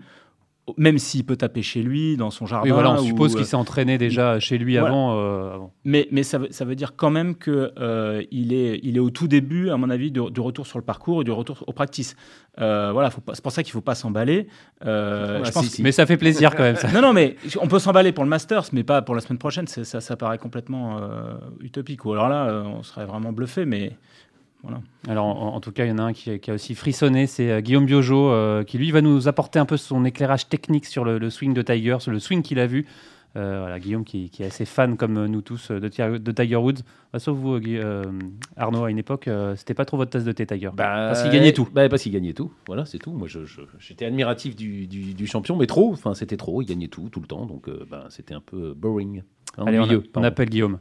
même 0.78 0.98
s'il 0.98 1.26
peut 1.26 1.36
taper 1.36 1.62
chez 1.62 1.84
lui, 1.84 2.16
dans 2.16 2.32
son 2.32 2.46
jardin. 2.46 2.66
Oui, 2.66 2.72
voilà, 2.72 2.92
on 2.94 3.02
ou, 3.02 3.06
suppose 3.06 3.34
euh, 3.34 3.38
qu'il 3.38 3.46
s'est 3.46 3.56
entraîné 3.58 3.98
déjà 3.98 4.40
chez 4.40 4.58
lui 4.58 4.78
Voilà. 4.78 4.88
avant. 4.88 5.18
euh, 5.20 5.54
avant. 5.56 5.74
Mais, 5.84 6.08
mais 6.12 6.24
ça, 6.24 6.38
veut, 6.38 6.48
ça 6.52 6.64
veut 6.64 6.76
dire 6.76 6.96
quand 6.96 7.10
même 7.10 7.36
qu'il 7.36 7.72
euh, 7.78 8.22
est, 8.32 8.80
il 8.82 8.96
est 8.96 9.00
au 9.00 9.10
tout 9.10 9.28
début, 9.28 9.70
à 9.72 9.78
mon 9.78 9.90
avis, 9.90 10.10
du, 10.12 10.22
du 10.32 10.40
retour 10.40 10.66
sur 10.66 10.80
le 10.80 10.86
parcours 10.86 11.22
et 11.22 11.24
du 11.26 11.32
retour 11.32 11.64
au 11.68 11.74
practice. 11.74 12.16
Euh, 12.62 12.92
voilà, 12.94 13.10
c'est 13.34 13.42
pour 13.44 13.52
ça 13.52 13.62
qu'il 13.64 13.72
ne 13.72 13.74
faut 13.74 13.82
pas 13.82 13.96
s'emballer. 13.96 14.48
Euh, 14.86 15.40
Ah, 15.42 15.48
je 15.48 15.52
pense 15.52 15.66
si, 15.66 15.72
si. 15.72 15.84
Mais 15.84 15.92
ça 15.92 16.06
fait 16.06 16.18
plaisir 16.18 16.56
quand 16.56 16.64
même. 16.64 16.78
Ça. 16.78 16.92
non, 16.94 17.02
non, 17.02 17.12
mais 17.12 17.36
on 17.60 17.68
peut 17.68 17.80
s'emballer 17.80 18.14
pour 18.14 18.24
le 18.24 18.30
Masters, 18.30 18.66
mais 18.72 18.84
pas 18.84 19.02
pour 19.02 19.16
la 19.16 19.22
semaine 19.22 19.40
prochaine. 19.40 19.68
Ça, 19.68 20.00
ça 20.00 20.16
paraît 20.16 20.38
complètement 20.38 20.98
euh, 21.02 21.34
utopique. 21.60 22.06
Ou 22.06 22.14
alors 22.14 22.30
là, 22.30 22.46
euh, 22.48 22.64
on 22.64 22.84
serait 22.84 23.06
vraiment 23.06 23.34
bluffé, 23.34 23.66
mais 23.66 23.98
voilà. 24.64 24.82
Alors, 25.08 25.26
en, 25.26 25.56
en 25.56 25.60
tout 25.60 25.72
cas, 25.72 25.86
il 25.86 25.90
y 25.90 25.92
en 25.92 25.98
a 26.00 26.04
un 26.04 26.14
qui, 26.14 26.40
qui 26.40 26.50
a 26.50 26.54
aussi 26.54 26.74
frissonné, 26.74 27.28
c'est 27.28 27.52
euh, 27.52 27.60
Guillaume 27.62 27.86
Biojo, 27.86 28.30
euh, 28.32 28.64
qui 28.64 28.78
lui 28.78 28.92
va 28.92 29.02
nous 29.02 29.28
apporter 29.28 29.60
un 29.60 29.66
peu 29.66 29.78
son 29.78 30.06
éclairage 30.06 30.48
technique 30.48 30.86
sur 30.86 31.04
le, 31.04 31.18
le 31.20 31.30
swing 31.30 31.54
de 31.54 31.62
Tiger, 31.62 31.98
sur 32.00 32.12
le 32.12 32.20
swing 32.20 32.42
qu'il 32.42 32.60
a 32.60 32.66
vu. 32.68 32.86
Euh, 33.36 33.62
voilà, 33.62 33.80
Guillaume 33.80 34.04
qui, 34.06 34.30
qui 34.30 34.44
est 34.44 34.46
assez 34.46 34.64
fan, 34.64 34.96
comme 34.96 35.26
nous 35.26 35.42
tous, 35.42 35.72
de, 35.72 35.88
Ti- 35.88 36.20
de 36.20 36.32
Tiger 36.32 36.56
Woods. 36.58 36.82
Bah, 37.12 37.18
sauf 37.18 37.36
vous, 37.36 37.60
Arnaud, 38.56 38.84
à 38.86 38.92
une 38.92 39.00
époque, 39.00 39.28
euh, 39.28 39.56
c'était 39.56 39.74
pas 39.74 39.86
trop 39.86 39.98
votre 39.98 40.12
tasse 40.12 40.24
de 40.24 40.32
thé, 40.32 40.46
Tiger. 40.46 40.70
parce 41.08 41.24
qu'il 41.24 41.32
gagnait 41.32 41.52
tout. 41.52 41.68
Bah, 41.74 41.90
parce 41.90 42.04
qu'il 42.04 42.12
gagnait 42.12 42.34
tout. 42.34 42.52
Voilà, 42.68 42.86
c'est 42.86 43.00
tout. 43.00 43.12
Moi, 43.12 43.28
je- 43.28 43.44
je- 43.46 43.62
j'étais 43.80 44.06
admiratif 44.06 44.56
du, 44.56 44.86
du- 44.86 45.16
du 45.16 45.26
champion, 45.28 45.56
mais 45.58 45.66
trop. 45.66 45.92
Enfin, 45.94 46.14
c'était 46.14 46.38
trop. 46.38 46.62
Il 46.62 46.66
gagnait 46.68 46.88
tout, 46.90 47.10
tout 47.10 47.22
le 47.22 47.26
temps. 47.28 47.48
Donc, 47.48 47.68
euh, 47.70 47.86
bah, 47.90 48.06
c'était 48.12 48.36
un 48.36 48.40
peu 48.40 48.74
boring. 48.76 49.24
Allez, 49.66 49.80
on, 49.80 49.84
a- 49.84 49.88
on 50.20 50.24
appelle 50.24 50.50
Guillaume. 50.50 50.80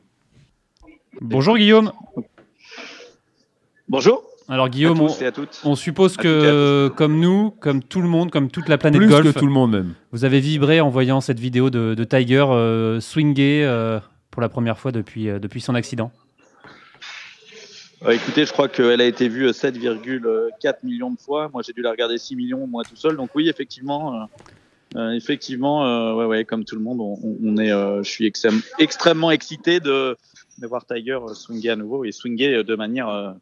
Bonjour 1.23 1.57
Guillaume. 1.57 1.91
Bonjour 3.93 4.23
Alors 4.49 4.65
à 4.65 4.69
Guillaume, 4.71 4.97
tous 4.97 5.19
on, 5.19 5.23
et 5.23 5.27
à 5.27 5.33
toutes. 5.33 5.61
on 5.65 5.77
suppose 5.77 6.13
À 6.13 6.15
toutes 6.15 6.25
et 6.25 6.29
que, 6.29 6.89
comme 6.97 7.21
nous, 7.21 7.51
comme 7.61 7.83
tout 7.83 8.01
le 8.01 8.09
monde, 8.09 8.31
comme 8.31 8.51
toute 8.51 8.71
la 8.71 8.79
planète 8.79 8.99
Plus 9.03 9.07
golf, 9.11 9.35
que 9.35 9.39
tout 9.39 9.45
le 9.45 9.53
monde, 9.53 9.73
même. 9.73 9.93
Vous 10.13 10.25
avez 10.25 10.41
vibré 10.41 10.81
en 10.81 10.89
voyant 10.89 11.21
cette 11.21 11.39
vidéo 11.39 11.69
de, 11.69 11.93
de 11.93 12.05
Tiger 12.05 12.47
euh, 12.49 13.01
swinguer 13.01 13.65
euh, 13.67 14.01
pour 14.31 14.41
la 14.41 14.49
première 14.49 14.79
fois 14.79 14.93
depuis, 14.93 15.29
euh, 15.29 15.39
depuis 15.39 15.61
son 15.61 15.75
accident. 15.75 16.11
Euh, 18.07 18.13
écoutez, 18.13 18.47
je 18.47 18.53
crois 18.55 18.67
qu'elle 18.71 19.03
a 19.03 19.05
été 19.05 19.29
vue 19.29 19.47
7,4 19.51 20.77
millions 20.85 21.11
de 21.11 21.19
fois. 21.21 21.51
Moi, 21.53 21.61
j'ai 21.63 21.75
dû 21.75 21.83
la 21.83 21.91
regarder 21.91 22.17
6 22.17 22.35
millions 22.35 22.67
moi 22.67 22.85
tout 22.85 22.97
seul. 22.97 23.17
Donc 23.19 23.29
oui, 23.35 23.51
effectivement, 23.51 24.27
effectivement, 24.97 25.85
euh, 25.87 26.15
ouais, 26.15 26.25
ouais, 26.25 26.45
comme 26.47 26.65
tout 26.65 26.77
le 26.77 26.83
monde, 26.83 26.99
on, 27.03 27.59
est, 27.59 27.71
euh, 27.71 28.03
je 28.03 28.09
suis 28.09 28.25
extrême- 28.25 28.63
extrêmement 28.79 29.31
excité 29.31 29.81
de, 29.81 30.17
de 30.57 30.67
voir 30.67 30.87
Tiger 30.87 31.19
swinguer 31.35 31.69
à 31.69 31.77
nouveau 31.77 32.07
et 32.07 32.13
swinguer 32.13 32.65
de 32.65 32.75
manière 32.75 33.35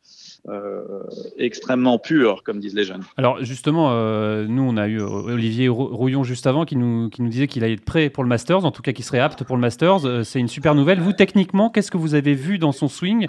extrêmement 1.37 1.99
pure, 1.99 2.43
comme 2.43 2.61
disent 2.61 2.75
les 2.75 2.85
jeunes. 2.85 3.03
Alors 3.17 3.43
justement, 3.45 3.91
euh, 3.93 4.47
nous 4.49 4.63
on 4.63 4.77
a 4.77 4.89
eu 4.89 5.01
Olivier 5.01 5.69
Rou- 5.69 5.95
Rouillon 5.95 6.25
juste 6.25 6.47
avant 6.47 6.65
qui 6.65 6.77
nous, 6.77 7.09
qui 7.11 7.23
nous 7.23 7.29
disait 7.29 7.47
qu'il 7.47 7.63
allait 7.63 7.75
être 7.75 7.85
prêt 7.85 8.11
pour 8.11 8.25
le 8.25 8.29
Masters, 8.29 8.65
en 8.65 8.71
tout 8.71 8.83
cas 8.83 8.93
qu'il 8.93 9.05
serait 9.05 9.21
apte 9.21 9.45
pour 9.45 9.57
le 9.57 9.61
Masters. 9.61 10.07
Euh, 10.07 10.25
C'est 10.25 10.41
une 10.41 10.49
super 10.49 10.75
nouvelle. 10.75 11.01
Vous, 11.01 11.13
techniquement, 11.13 11.71
qu'est-ce 11.71 11.91
que 11.91 11.99
vous 11.99 12.15
avez 12.15 12.35
vu 12.35 12.59
dans 12.59 12.73
son 12.73 12.89
swing 12.89 13.27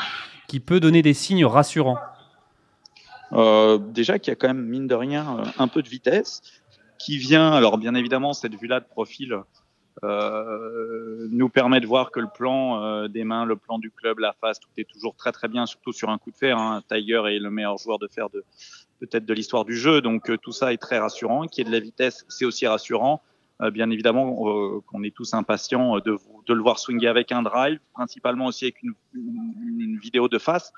qui 0.47 0.59
peut 0.59 0.79
donner 0.79 1.01
des 1.01 1.13
signes 1.13 1.45
rassurants? 1.45 1.99
Euh, 3.33 3.77
déjà 3.77 4.19
qu'il 4.19 4.31
y 4.31 4.33
a 4.33 4.35
quand 4.35 4.47
même, 4.47 4.65
mine 4.65 4.87
de 4.87 4.95
rien, 4.95 5.37
euh, 5.39 5.43
un 5.57 5.67
peu 5.67 5.81
de 5.81 5.87
vitesse 5.87 6.41
qui 6.97 7.17
vient, 7.17 7.51
alors 7.51 7.77
bien 7.77 7.95
évidemment, 7.95 8.33
cette 8.33 8.55
vue-là 8.55 8.79
de 8.79 8.85
profil 8.85 9.35
euh, 10.03 11.27
nous 11.31 11.49
permet 11.49 11.79
de 11.79 11.87
voir 11.87 12.11
que 12.11 12.19
le 12.19 12.27
plan 12.33 12.83
euh, 12.83 13.07
des 13.07 13.23
mains, 13.23 13.45
le 13.45 13.55
plan 13.55 13.79
du 13.79 13.91
club, 13.91 14.19
la 14.19 14.33
face, 14.33 14.59
tout 14.59 14.69
est 14.77 14.89
toujours 14.89 15.15
très 15.15 15.31
très 15.31 15.47
bien, 15.47 15.65
surtout 15.65 15.91
sur 15.93 16.09
un 16.09 16.17
coup 16.17 16.31
de 16.31 16.37
fer. 16.37 16.57
Hein. 16.57 16.81
Tiger 16.89 17.21
est 17.27 17.39
le 17.39 17.51
meilleur 17.51 17.77
joueur 17.77 17.99
de 17.99 18.07
fer 18.07 18.29
de 18.29 18.43
peut-être 18.99 19.25
de 19.25 19.33
l'histoire 19.33 19.65
du 19.65 19.75
jeu, 19.75 20.01
donc 20.01 20.29
euh, 20.29 20.37
tout 20.37 20.51
ça 20.51 20.73
est 20.73 20.77
très 20.77 20.99
rassurant. 20.99 21.47
Qu'il 21.47 21.63
y 21.63 21.67
ait 21.67 21.71
de 21.71 21.75
la 21.75 21.81
vitesse, 21.83 22.25
c'est 22.29 22.45
aussi 22.45 22.67
rassurant. 22.67 23.21
Euh, 23.61 23.69
bien 23.69 23.89
évidemment, 23.91 24.47
euh, 24.49 24.81
qu'on 24.87 25.03
est 25.03 25.13
tous 25.15 25.33
impatients 25.35 25.99
de, 25.99 26.17
de 26.47 26.53
le 26.53 26.61
voir 26.61 26.79
swinger 26.79 27.07
avec 27.07 27.31
un 27.31 27.43
drive, 27.43 27.79
principalement 27.93 28.47
aussi 28.47 28.65
avec 28.65 28.81
une, 28.81 28.93
une- 29.13 29.79
une 29.81 29.97
vidéo 29.99 30.27
de 30.27 30.39
face 30.39 30.73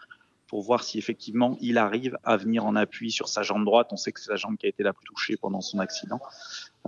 pour 0.47 0.61
voir 0.63 0.83
si 0.83 0.97
effectivement 0.99 1.57
il 1.61 1.77
arrive 1.77 2.17
à 2.23 2.35
venir 2.37 2.65
en 2.65 2.75
appui 2.75 3.09
sur 3.09 3.27
sa 3.29 3.41
jambe 3.41 3.63
droite. 3.65 3.87
On 3.91 3.97
sait 3.97 4.11
que 4.11 4.19
c'est 4.19 4.29
la 4.31 4.35
jambe 4.35 4.57
qui 4.57 4.65
a 4.65 4.69
été 4.69 4.83
la 4.83 4.91
plus 4.93 5.05
touchée 5.05 5.37
pendant 5.37 5.61
son 5.61 5.79
accident. 5.79 6.19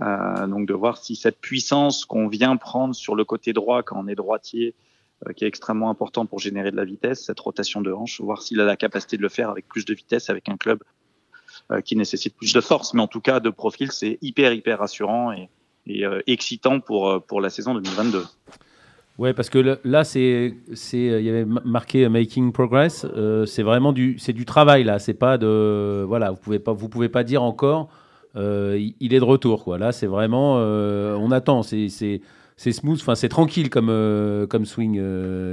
Euh, 0.02 0.46
donc 0.46 0.68
de 0.68 0.74
voir 0.74 0.98
si 0.98 1.16
cette 1.16 1.38
puissance 1.40 2.04
qu'on 2.04 2.28
vient 2.28 2.56
prendre 2.56 2.94
sur 2.94 3.14
le 3.14 3.24
côté 3.24 3.54
droit 3.54 3.82
quand 3.82 3.98
on 3.98 4.08
est 4.08 4.14
droitier, 4.14 4.74
euh, 5.26 5.32
qui 5.32 5.44
est 5.44 5.48
extrêmement 5.48 5.88
important 5.88 6.26
pour 6.26 6.38
générer 6.38 6.70
de 6.70 6.76
la 6.76 6.84
vitesse, 6.84 7.24
cette 7.24 7.40
rotation 7.40 7.80
de 7.80 7.90
hanche, 7.92 8.20
voir 8.20 8.42
s'il 8.42 8.60
a 8.60 8.66
la 8.66 8.76
capacité 8.76 9.16
de 9.16 9.22
le 9.22 9.30
faire 9.30 9.48
avec 9.48 9.66
plus 9.68 9.86
de 9.86 9.94
vitesse, 9.94 10.28
avec 10.28 10.50
un 10.50 10.58
club 10.58 10.80
euh, 11.70 11.80
qui 11.80 11.96
nécessite 11.96 12.36
plus 12.36 12.52
de 12.52 12.60
force. 12.60 12.92
Mais 12.92 13.00
en 13.00 13.06
tout 13.06 13.22
cas, 13.22 13.40
de 13.40 13.48
profil, 13.48 13.90
c'est 13.90 14.18
hyper, 14.20 14.52
hyper 14.52 14.78
rassurant 14.80 15.32
et, 15.32 15.48
excitant 16.26 16.80
pour, 16.80 17.22
pour 17.26 17.40
la 17.40 17.48
saison 17.48 17.72
2022. 17.74 18.24
Ouais, 19.18 19.32
parce 19.32 19.48
que 19.48 19.78
là- 19.84 20.04
c'est, 20.04 20.56
c'est, 20.74 20.98
il 20.98 21.24
y 21.24 21.30
avait 21.30 21.44
ma- 21.46 21.62
marqué 21.64 22.06
making 22.08 22.52
progress. 22.52 23.06
c'est 23.46 23.62
vraiment 23.62 23.92
du, 23.92 24.18
c'est 24.18 24.34
du 24.34 24.44
travail 24.44 24.84
là. 24.84 24.98
C'est 24.98 25.14
pas 25.14 25.38
de, 25.38 26.04
voilà, 26.06 26.32
vous 26.32 26.36
pouvez 26.38 26.58
pouvez 26.58 27.08
pas 27.08 27.22
dire 27.24 27.42
encore, 27.42 27.88
euh, 28.36 28.90
il, 29.00 29.14
est 29.14 29.18
de 29.18 29.24
retour 29.24 29.64
quoi. 29.64 29.78
Là, 29.78 29.92
c'est 29.92 30.06
vraiment, 30.06 30.56
euh, 30.58 31.14
on 31.14 31.30
attend. 31.30 31.62
C'est, 31.62 31.88
smooth. 32.56 33.00
Enfin, 33.00 33.14
c'est 33.14 33.28
tranquille 33.28 33.70
comme, 33.70 33.88
euh, 33.90 34.46
comme 34.46 34.66
swing, 34.66 35.00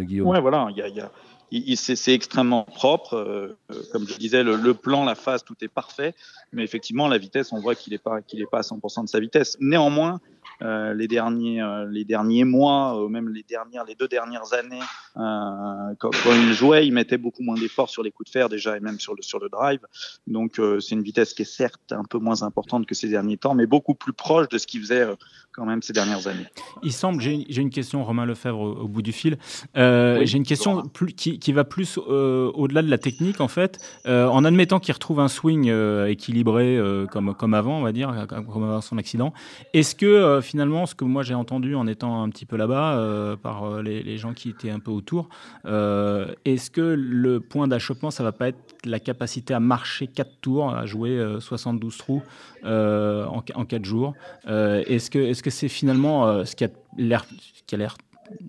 Guillaume. 0.04 0.28
Ouais, 0.28 0.41
voilà, 0.41 0.67
il 0.72 0.78
y 0.78 1.00
a, 1.00 1.76
c'est 1.76 2.13
extrêmement 2.13 2.63
propre. 2.63 3.56
comme 3.91 4.08
je 4.08 4.17
disais, 4.17 4.43
le, 4.43 4.74
plan, 4.74 5.06
la 5.06 5.15
phase, 5.15 5.43
tout 5.43 5.56
est 5.62 5.67
parfait. 5.67 6.13
Mais 6.52 6.63
effectivement, 6.63 7.08
la 7.08 7.17
vitesse, 7.17 7.54
on 7.54 7.60
voit 7.60 7.76
qu'il 7.76 7.93
n'est 7.93 8.00
pas, 8.00 8.22
qu'il 8.22 8.46
pas 8.48 8.60
à 8.60 8.62
100% 8.62 9.04
de 9.04 9.10
sa 9.10 9.19
vitesse. 9.19 9.58
Néanmoins, 9.60 10.19
les 10.62 11.08
derniers, 11.08 11.62
euh, 11.62 11.86
les 11.89 12.06
derniers 12.06 12.44
mois, 12.44 12.98
euh, 12.98 13.08
même 13.08 13.30
les 13.30 13.44
dernières, 13.44 13.84
les 13.86 13.96
deux 13.96 14.08
dernières 14.08 14.54
années, 14.54 14.80
euh, 15.18 15.94
quand, 16.00 16.12
quand 16.24 16.32
il 16.34 16.54
jouait, 16.54 16.88
il 16.88 16.94
mettait 16.94 17.18
beaucoup 17.18 17.44
moins 17.44 17.56
d'efforts 17.56 17.89
sur 17.89 18.04
les 18.04 18.12
coups 18.12 18.28
de 18.30 18.32
fer 18.32 18.50
déjà 18.50 18.78
et 18.78 18.80
même 18.80 19.00
sur 19.00 19.16
le 19.16 19.22
sur 19.22 19.39
le 19.39 19.50
drive. 19.50 19.80
Donc, 20.28 20.60
euh, 20.60 20.80
c'est 20.80 20.96
une 20.96 21.04
vitesse 21.04 21.34
qui 21.34 21.42
est 21.44 21.46
certes 21.46 21.92
un 21.92 22.04
peu 22.04 22.18
moins 22.18 22.44
importante 22.44 22.86
que 22.86 22.96
ces 22.96 23.10
derniers 23.10 23.38
temps, 23.38 23.56
mais 23.56 23.66
beaucoup 23.66 23.94
plus 23.96 24.13
proche 24.13 24.48
de 24.50 24.58
ce 24.58 24.68
qu'il 24.68 24.82
faisait 24.82 25.02
euh, 25.02 25.16
quand 25.52 25.66
même 25.66 25.82
ces 25.82 25.94
dernières 25.94 26.28
années. 26.28 26.48
Il 26.82 26.92
semble, 26.92 27.22
j'ai 27.22 27.46
une- 27.62 27.70
question, 27.70 28.04
Romain 28.04 28.26
Lefebvre, 28.26 28.60
au, 28.60 28.72
au 28.82 28.88
bout 28.88 29.02
du 29.02 29.12
fil. 29.12 29.38
Euh, 29.78 30.20
Oui, 30.20 30.28
j'ai 30.28 30.38
une 30.38 30.46
question 30.46 30.82
plus, 30.84 31.13
qui, 31.13 31.39
qui 31.39 31.54
va 31.54 31.63
plus 31.63 31.98
euh, 32.08 32.52
au-delà 32.54 32.82
de 32.82 32.89
la 32.89 32.98
technique, 32.98 33.39
en 33.42 33.48
fait. 33.48 33.80
Euh, 34.06 34.28
en 34.28 34.44
admettant 34.46 34.80
qu'il 34.80 34.94
retrouve 34.94 35.20
un 35.20 35.28
swing 35.28 35.70
euh, 35.70 36.08
équilibré 36.08 36.78
euh, 36.78 37.06
comme, 37.08 37.34
comme 37.36 37.54
avant, 37.54 37.78
on 37.80 37.82
va 37.84 37.92
dire, 37.92 38.26
comme 38.28 38.63
avant 38.63 38.82
son 38.82 38.98
accident, 38.98 39.34
est-ce 39.74 39.96
que 39.96 40.06
euh, 40.06 40.42
finalement, 40.43 40.86
ce 40.86 40.93
que 40.93 41.03
moi 41.03 41.23
j'ai 41.23 41.34
entendu 41.34 41.75
en 41.75 41.88
étant 41.88 42.21
un 42.21 42.29
petit 42.29 42.45
peu 42.45 42.56
là-bas, 42.56 42.97
euh, 42.97 43.36
par 43.36 43.63
euh, 43.63 43.82
les, 43.82 44.17
gens 44.17 44.34
qui 44.34 44.49
étaient 44.49 44.69
un 44.69 44.79
peu 44.79 44.91
autour, 44.91 45.29
euh, 45.65 46.27
est-ce 46.45 46.69
que 46.69 46.82
le 46.82 47.39
point 47.39 47.67
d'achoppement, 47.67 48.12
ça 48.12 48.23
va 48.23 48.32
pas 48.32 48.49
être 48.49 48.60
la 48.86 48.99
capacité 48.99 49.53
à 49.53 49.60
marcher 49.60 50.08
4 50.08 50.29
tours, 50.41 50.69
à 50.73 50.86
jouer 50.86 51.19
72 51.39 51.97
trous 51.97 52.21
en, 52.63 53.43
en 53.56 53.65
4 53.65 53.86
jours 53.86 54.13
Est-ce 54.45 55.10
que 55.10 55.34
c'est 55.34 55.47
-ce 55.47 55.49
c'est 55.49 55.69
finalement 55.69 56.45
ce 56.45 56.56
qui 56.56 56.65
a 56.65 56.69
l'air 56.97 57.25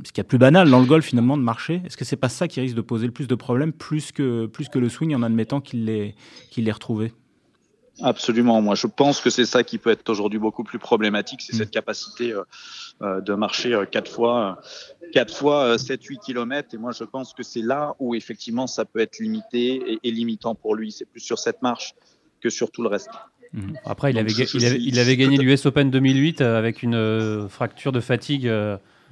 ce 0.04 0.12
qui 0.12 0.20
est 0.20 0.24
plus 0.24 0.38
banal 0.38 0.70
dans 0.70 0.80
le 0.80 0.86
golf 0.86 1.04
finalement 1.04 1.36
de 1.36 1.42
marcher, 1.42 1.82
est-ce 1.84 1.96
que 1.96 2.04
c'est 2.04 2.16
pas 2.16 2.28
ça 2.28 2.48
qui 2.48 2.60
risque 2.60 2.76
de 2.76 2.80
poser 2.80 3.06
le 3.06 3.12
plus 3.12 3.26
de 3.26 3.34
problèmes 3.34 3.72
plus 3.72 4.12
que, 4.12 4.46
plus 4.46 4.68
que 4.68 4.78
le 4.78 4.88
swing 4.88 5.14
en 5.14 5.22
admettant 5.22 5.60
qu'il 5.60 5.84
l'ait 5.84 6.14
qu'il 6.50 6.70
retrouvé? 6.70 7.12
Absolument. 8.02 8.60
Moi, 8.60 8.74
je 8.74 8.86
pense 8.86 9.20
que 9.20 9.30
c'est 9.30 9.44
ça 9.44 9.62
qui 9.62 9.78
peut 9.78 9.90
être 9.90 10.08
aujourd'hui 10.08 10.38
beaucoup 10.38 10.64
plus 10.64 10.78
problématique, 10.78 11.42
c'est 11.42 11.54
mm. 11.54 11.58
cette 11.58 11.70
capacité 11.70 12.32
euh, 12.32 12.42
euh, 13.02 13.20
de 13.20 13.34
marcher 13.34 13.72
euh, 13.72 13.84
quatre 13.84 14.10
fois, 14.10 14.60
quatre 15.12 15.34
fois 15.34 15.76
7-8 15.76 16.18
km. 16.18 16.74
Et 16.74 16.78
moi, 16.78 16.92
je 16.92 17.04
pense 17.04 17.32
que 17.32 17.42
c'est 17.42 17.62
là 17.62 17.94
où 18.00 18.14
effectivement 18.14 18.66
ça 18.66 18.84
peut 18.84 18.98
être 18.98 19.18
limité 19.20 19.98
et, 20.02 20.10
limitant 20.10 20.54
pour 20.54 20.74
lui. 20.74 20.90
C'est 20.90 21.04
plus 21.04 21.20
sur 21.20 21.38
cette 21.38 21.62
marche 21.62 21.94
que 22.40 22.50
sur 22.50 22.70
tout 22.70 22.82
le 22.82 22.88
reste. 22.88 23.10
Mm. 23.52 23.74
Après, 23.84 24.10
il 24.10 24.18
avait, 24.18 24.32
il 24.32 24.98
avait, 24.98 25.16
gagné 25.16 25.36
l'US 25.36 25.64
Open 25.66 25.90
2008 25.90 26.40
avec 26.40 26.82
une 26.82 27.48
fracture 27.48 27.92
de 27.92 28.00
fatigue. 28.00 28.46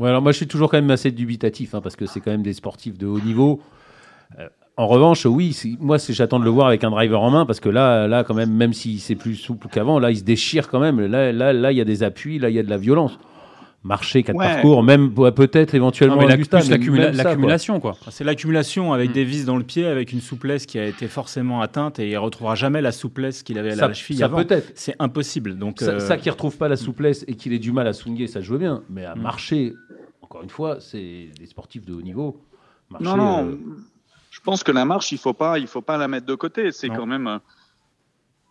Ouais, 0.01 0.09
alors 0.09 0.23
moi, 0.23 0.33
je 0.33 0.39
suis 0.39 0.49
toujours 0.49 0.71
quand 0.71 0.79
même 0.79 0.91
assez 0.91 1.13
dubitatif 1.13 1.75
hein, 1.75 1.81
parce 1.81 1.95
que 1.95 2.07
c'est 2.07 2.21
quand 2.21 2.33
même 2.33 2.43
des 2.43 2.55
sportifs 2.55 2.99
de 2.99 3.07
haut 3.07 3.21
niveau. 3.21 3.63
En 4.79 4.87
revanche, 4.87 5.27
oui, 5.27 5.55
moi, 5.81 5.99
j'attends 5.99 6.39
de 6.39 6.45
le 6.45 6.51
voir 6.51 6.67
avec 6.67 6.83
un 6.83 6.91
driver 6.91 7.21
en 7.21 7.31
main 7.31 7.45
parce 7.45 7.61
que 7.61 7.69
là, 7.69 8.09
là, 8.09 8.25
quand 8.25 8.35
même, 8.35 8.53
même 8.53 8.73
si 8.73 8.99
c'est 8.99 9.17
plus 9.17 9.37
souple 9.37 9.69
qu'avant, 9.69 9.99
là, 9.99 10.11
il 10.11 10.17
se 10.17 10.25
déchire 10.25 10.69
quand 10.69 10.81
même. 10.81 10.99
Là, 11.01 11.31
là, 11.31 11.53
là, 11.53 11.73
il 11.73 11.79
y 11.79 11.81
a 11.81 11.85
des 11.85 12.03
appuis, 12.03 12.39
là, 12.39 12.49
il 12.49 12.57
y 12.57 12.59
a 12.59 12.63
de 12.63 12.71
la 12.71 12.79
violence. 12.79 13.19
Marcher 13.85 14.23
quatre 14.23 14.39
parcours, 14.39 14.85
même 14.85 15.13
peut-être 15.13 15.75
éventuellement 15.75 16.23
non, 16.23 16.29
l'accumulation, 16.29 17.81
quoi. 17.81 17.97
C'est 18.11 18.23
l'accumulation 18.23 18.93
avec 18.93 19.11
mm. 19.11 19.13
des 19.13 19.25
vis 19.25 19.45
dans 19.45 19.57
le 19.57 19.65
pied, 19.65 19.85
avec 19.87 20.13
une 20.13 20.21
souplesse 20.21 20.67
qui 20.67 20.79
a 20.79 20.87
été 20.87 21.09
forcément 21.09 21.61
atteinte 21.61 21.99
et 21.99 22.11
il 22.11 22.17
retrouvera 22.17 22.55
jamais 22.55 22.81
la 22.81 22.93
souplesse 22.93 23.43
qu'il 23.43 23.59
avait 23.59 23.73
à 23.73 23.89
la 23.89 23.93
cheville 23.93 24.19
ça 24.19 24.27
avant. 24.27 24.37
Peut-être. 24.37 24.71
C'est 24.77 24.95
impossible. 25.01 25.59
Donc 25.59 25.81
ça, 25.81 25.91
euh... 25.91 26.17
qui 26.17 26.31
retrouve 26.31 26.57
pas 26.57 26.69
la 26.69 26.77
souplesse 26.77 27.25
et 27.27 27.35
qu'il 27.35 27.53
ait 27.53 27.59
du 27.59 27.73
mal 27.73 27.89
à 27.89 27.93
swinguer, 27.93 28.29
ça 28.29 28.41
joue 28.41 28.57
bien. 28.57 28.85
Mais 28.89 29.05
à 29.05 29.17
mm. 29.17 29.21
marcher, 29.21 29.75
encore 30.23 30.45
une 30.45 30.51
fois, 30.51 30.77
c'est 30.79 31.31
des 31.37 31.47
sportifs 31.47 31.85
de 31.85 31.93
haut 31.93 32.03
niveau. 32.03 32.41
Marcher, 32.89 33.05
non, 33.05 33.17
non. 33.17 33.47
Euh, 33.49 33.59
je 34.33 34.41
pense 34.41 34.65
que 34.65 34.73
la 34.73 34.87
marche, 34.87 35.13
il 35.13 35.19
faut 35.19 35.35
pas, 35.35 35.59
il 35.59 35.67
faut 35.67 35.83
pas 35.83 35.99
la 35.99 36.09
mettre 36.09 36.25
de 36.25 36.35
côté. 36.35 36.73
C'est 36.73 36.89
quand 36.89 37.05
même, 37.05 37.39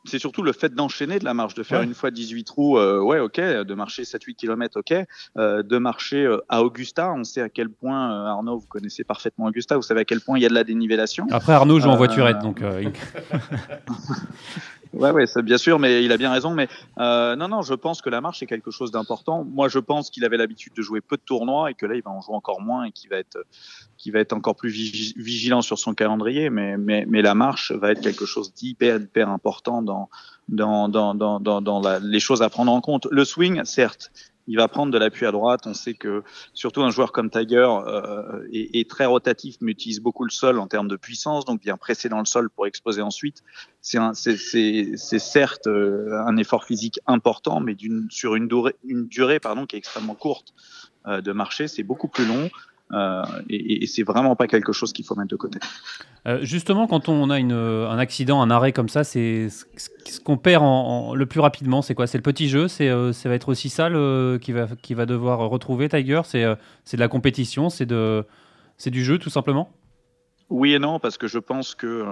c'est 0.05 0.19
surtout 0.19 0.43
le 0.43 0.53
fait 0.53 0.73
d'enchaîner 0.75 1.17
de 1.17 1.25
la 1.25 1.33
marche, 1.33 1.55
de 1.55 1.63
faire 1.63 1.81
une 1.81 1.95
fois 1.95 2.11
18 2.11 2.43
trous, 2.43 2.77
euh, 2.77 3.01
ouais, 3.01 3.19
ok, 3.19 3.39
de 3.39 3.73
marcher 3.73 4.03
7-8 4.03 4.35
km, 4.35 4.79
ok, 4.79 4.93
euh, 5.37 5.63
de 5.63 5.77
marcher 5.79 6.23
euh, 6.23 6.37
à 6.49 6.61
Augusta. 6.63 7.11
On 7.11 7.23
sait 7.23 7.41
à 7.41 7.49
quel 7.49 7.69
point, 7.69 8.27
Arnaud, 8.27 8.59
vous 8.59 8.67
connaissez 8.67 9.03
parfaitement 9.03 9.47
Augusta, 9.47 9.75
vous 9.75 9.81
savez 9.81 10.01
à 10.01 10.05
quel 10.05 10.21
point 10.21 10.37
il 10.37 10.43
y 10.43 10.45
a 10.45 10.49
de 10.49 10.53
la 10.53 10.63
dénivellation. 10.63 11.25
Après, 11.31 11.53
Arnaud 11.53 11.79
joue 11.79 11.89
en 11.89 11.97
voiturette, 11.97 12.37
donc. 12.39 12.61
Ouais, 14.93 15.11
ouais, 15.11 15.25
c'est 15.25 15.41
bien 15.41 15.57
sûr, 15.57 15.79
mais 15.79 16.03
il 16.03 16.11
a 16.11 16.17
bien 16.17 16.31
raison. 16.31 16.53
Mais 16.53 16.67
euh, 16.97 17.35
non, 17.35 17.47
non, 17.47 17.61
je 17.61 17.73
pense 17.73 18.01
que 18.01 18.09
la 18.09 18.19
marche 18.19 18.43
est 18.43 18.45
quelque 18.45 18.71
chose 18.71 18.91
d'important. 18.91 19.45
Moi, 19.45 19.69
je 19.69 19.79
pense 19.79 20.09
qu'il 20.09 20.25
avait 20.25 20.37
l'habitude 20.37 20.73
de 20.73 20.81
jouer 20.81 20.99
peu 20.99 21.15
de 21.15 21.21
tournois 21.21 21.71
et 21.71 21.73
que 21.73 21.85
là, 21.85 21.95
il 21.95 22.03
va 22.03 22.11
en 22.11 22.21
jouer 22.21 22.35
encore 22.35 22.61
moins 22.61 22.83
et 22.83 22.91
qu'il 22.91 23.09
va 23.09 23.17
être, 23.17 23.45
qu'il 23.97 24.11
va 24.11 24.19
être 24.19 24.33
encore 24.33 24.55
plus 24.55 24.69
vigilant 24.69 25.61
sur 25.61 25.79
son 25.79 25.93
calendrier. 25.93 26.49
Mais, 26.49 26.77
mais, 26.77 27.05
mais 27.07 27.21
la 27.21 27.35
marche 27.35 27.71
va 27.71 27.91
être 27.91 28.01
quelque 28.01 28.25
chose 28.25 28.53
d'hyper, 28.53 28.97
hyper 28.97 29.29
important 29.29 29.81
dans, 29.81 30.09
dans, 30.49 30.89
dans, 30.89 31.15
dans, 31.15 31.39
dans, 31.39 31.61
dans 31.61 31.79
la, 31.79 31.99
les 31.99 32.19
choses 32.19 32.41
à 32.41 32.49
prendre 32.49 32.71
en 32.71 32.81
compte. 32.81 33.07
Le 33.11 33.23
swing, 33.23 33.63
certes, 33.63 34.11
il 34.51 34.57
va 34.57 34.67
prendre 34.67 34.91
de 34.91 34.97
l'appui 34.97 35.25
à 35.25 35.31
droite. 35.31 35.61
On 35.65 35.73
sait 35.73 35.93
que 35.93 36.23
surtout 36.53 36.81
un 36.83 36.89
joueur 36.89 37.13
comme 37.13 37.29
Tiger 37.29 37.69
euh, 37.87 38.45
est, 38.51 38.79
est, 38.81 38.89
très 38.89 39.05
rotatif, 39.05 39.55
mais 39.61 39.71
utilise 39.71 40.01
beaucoup 40.01 40.25
le 40.25 40.29
sol 40.29 40.59
en 40.59 40.67
termes 40.67 40.89
de 40.89 40.97
puissance, 40.97 41.45
donc 41.45 41.61
vient 41.61 41.77
presser 41.77 42.09
dans 42.09 42.19
le 42.19 42.25
sol 42.25 42.49
pour 42.49 42.67
exploser 42.67 43.01
ensuite. 43.01 43.43
C'est 43.79 45.19
certes 45.19 45.67
euh, 45.67 46.21
un 46.27 46.35
effort 46.35 46.65
physique 46.65 46.99
important, 47.07 47.61
mais 47.61 47.77
sur 48.09 48.35
une 48.35 48.49
durée, 48.49 48.75
une 48.83 49.07
durée 49.07 49.39
pardon, 49.39 49.65
qui 49.65 49.77
est 49.77 49.79
extrêmement 49.79 50.15
courte 50.15 50.53
euh, 51.07 51.21
de 51.21 51.31
marcher. 51.31 51.69
C'est 51.69 51.83
beaucoup 51.83 52.09
plus 52.09 52.25
long. 52.25 52.49
Euh, 52.93 53.23
et, 53.49 53.83
et 53.83 53.87
c'est 53.87 54.03
vraiment 54.03 54.35
pas 54.35 54.47
quelque 54.47 54.73
chose 54.73 54.91
qu'il 54.91 55.05
faut 55.05 55.15
mettre 55.15 55.29
de 55.29 55.35
côté. 55.35 55.59
Euh, 56.27 56.39
justement, 56.43 56.87
quand 56.87 57.09
on 57.09 57.29
a 57.29 57.39
une, 57.39 57.53
un 57.53 57.97
accident, 57.97 58.41
un 58.41 58.51
arrêt 58.51 58.73
comme 58.73 58.89
ça, 58.89 59.03
c'est 59.03 59.47
ce 59.49 60.19
qu'on 60.19 60.37
perd 60.37 60.63
en, 60.63 61.15
le 61.15 61.25
plus 61.25 61.39
rapidement, 61.39 61.81
c'est 61.81 61.95
quoi? 61.95 62.07
C'est 62.07 62.17
le 62.17 62.23
petit 62.23 62.49
jeu, 62.49 62.67
c'est 62.67 62.89
euh, 62.89 63.13
ça 63.13 63.29
va 63.29 63.35
être 63.35 63.49
aussi 63.49 63.69
ça 63.69 63.89
qui 64.41 64.51
va 64.51 64.67
qui 64.81 64.93
va 64.93 65.05
devoir 65.05 65.39
retrouver 65.49 65.89
Tiger? 65.89 66.21
C'est 66.25 66.45
c'est 66.83 66.97
de 66.97 67.01
la 67.01 67.07
compétition, 67.07 67.69
c'est 67.69 67.85
de 67.85 68.25
c'est 68.77 68.91
du 68.91 69.03
jeu 69.03 69.17
tout 69.17 69.29
simplement? 69.29 69.71
Oui 70.49 70.73
et 70.73 70.79
non, 70.79 70.99
parce 70.99 71.17
que 71.17 71.27
je 71.27 71.39
pense 71.39 71.75
que 71.75 72.05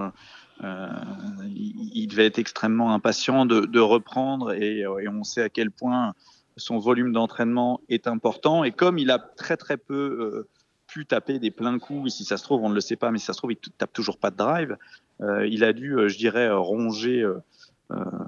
il, 0.62 2.06
devait 2.08 2.26
être 2.26 2.38
extrêmement 2.38 2.92
impatient 2.92 3.46
de, 3.46 3.60
de 3.60 3.80
reprendre 3.80 4.52
et, 4.52 4.80
et, 4.80 5.08
on 5.08 5.24
sait 5.24 5.42
à 5.42 5.48
quel 5.48 5.70
point 5.70 6.12
son 6.58 6.78
volume 6.78 7.12
d'entraînement 7.12 7.80
est 7.88 8.06
important 8.06 8.62
et 8.62 8.70
comme 8.70 8.98
il 8.98 9.10
a 9.10 9.18
très 9.18 9.56
très 9.56 9.78
peu 9.78 10.46
pu 10.90 11.06
taper 11.06 11.38
des 11.38 11.50
pleins 11.50 11.78
coups. 11.78 12.12
Et 12.12 12.16
si 12.16 12.24
ça 12.24 12.36
se 12.36 12.42
trouve, 12.42 12.62
on 12.62 12.68
ne 12.68 12.74
le 12.74 12.80
sait 12.80 12.96
pas, 12.96 13.10
mais 13.10 13.18
si 13.18 13.26
ça 13.26 13.32
se 13.32 13.38
trouve, 13.38 13.52
il 13.52 13.56
tape 13.56 13.92
toujours 13.92 14.18
pas 14.18 14.30
de 14.30 14.36
drive. 14.36 14.76
Euh, 15.20 15.46
il 15.46 15.64
a 15.64 15.72
dû, 15.72 15.96
euh, 15.96 16.08
je 16.08 16.18
dirais, 16.18 16.46
euh, 16.46 16.58
ronger 16.58 17.26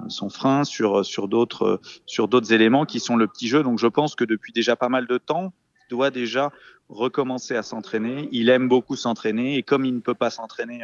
son 0.08 0.28
frein 0.28 0.64
sur 0.64 1.06
sur 1.06 1.28
d'autres 1.28 1.80
sur 2.04 2.26
d'autres 2.26 2.52
éléments 2.52 2.84
qui 2.84 2.98
sont 2.98 3.14
le 3.14 3.28
petit 3.28 3.46
jeu. 3.46 3.62
Donc 3.62 3.78
je 3.78 3.86
pense 3.86 4.16
que 4.16 4.24
depuis 4.24 4.52
déjà 4.52 4.74
pas 4.74 4.88
mal 4.88 5.06
de 5.06 5.18
temps, 5.18 5.52
il 5.86 5.90
doit 5.90 6.10
déjà 6.10 6.50
recommencer 6.88 7.54
à 7.54 7.62
s'entraîner. 7.62 8.28
Il 8.32 8.48
aime 8.48 8.68
beaucoup 8.68 8.96
s'entraîner 8.96 9.56
et 9.56 9.62
comme 9.62 9.84
il 9.84 9.94
ne 9.94 10.00
peut 10.00 10.14
pas 10.14 10.30
s'entraîner, 10.30 10.82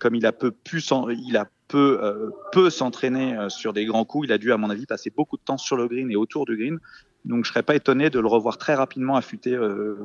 comme 0.00 0.16
il 0.16 0.26
a 0.26 0.32
peu 0.32 0.50
pu, 0.50 0.82
il 1.24 1.36
a 1.36 1.46
peu 1.68 2.32
peu 2.50 2.68
s'entraîner 2.68 3.38
sur 3.48 3.72
des 3.72 3.84
grands 3.84 4.04
coups, 4.04 4.26
il 4.26 4.32
a 4.32 4.38
dû 4.38 4.50
à 4.50 4.56
mon 4.56 4.70
avis 4.70 4.86
passer 4.86 5.10
beaucoup 5.16 5.36
de 5.36 5.42
temps 5.44 5.58
sur 5.58 5.76
le 5.76 5.86
green 5.86 6.10
et 6.10 6.16
autour 6.16 6.46
du 6.46 6.56
green. 6.56 6.80
Donc 7.24 7.44
je 7.44 7.50
serais 7.50 7.62
pas 7.62 7.74
étonné 7.74 8.10
de 8.10 8.18
le 8.18 8.26
revoir 8.26 8.58
très 8.58 8.74
rapidement 8.74 9.16
affûté 9.16 9.54
euh, 9.54 9.98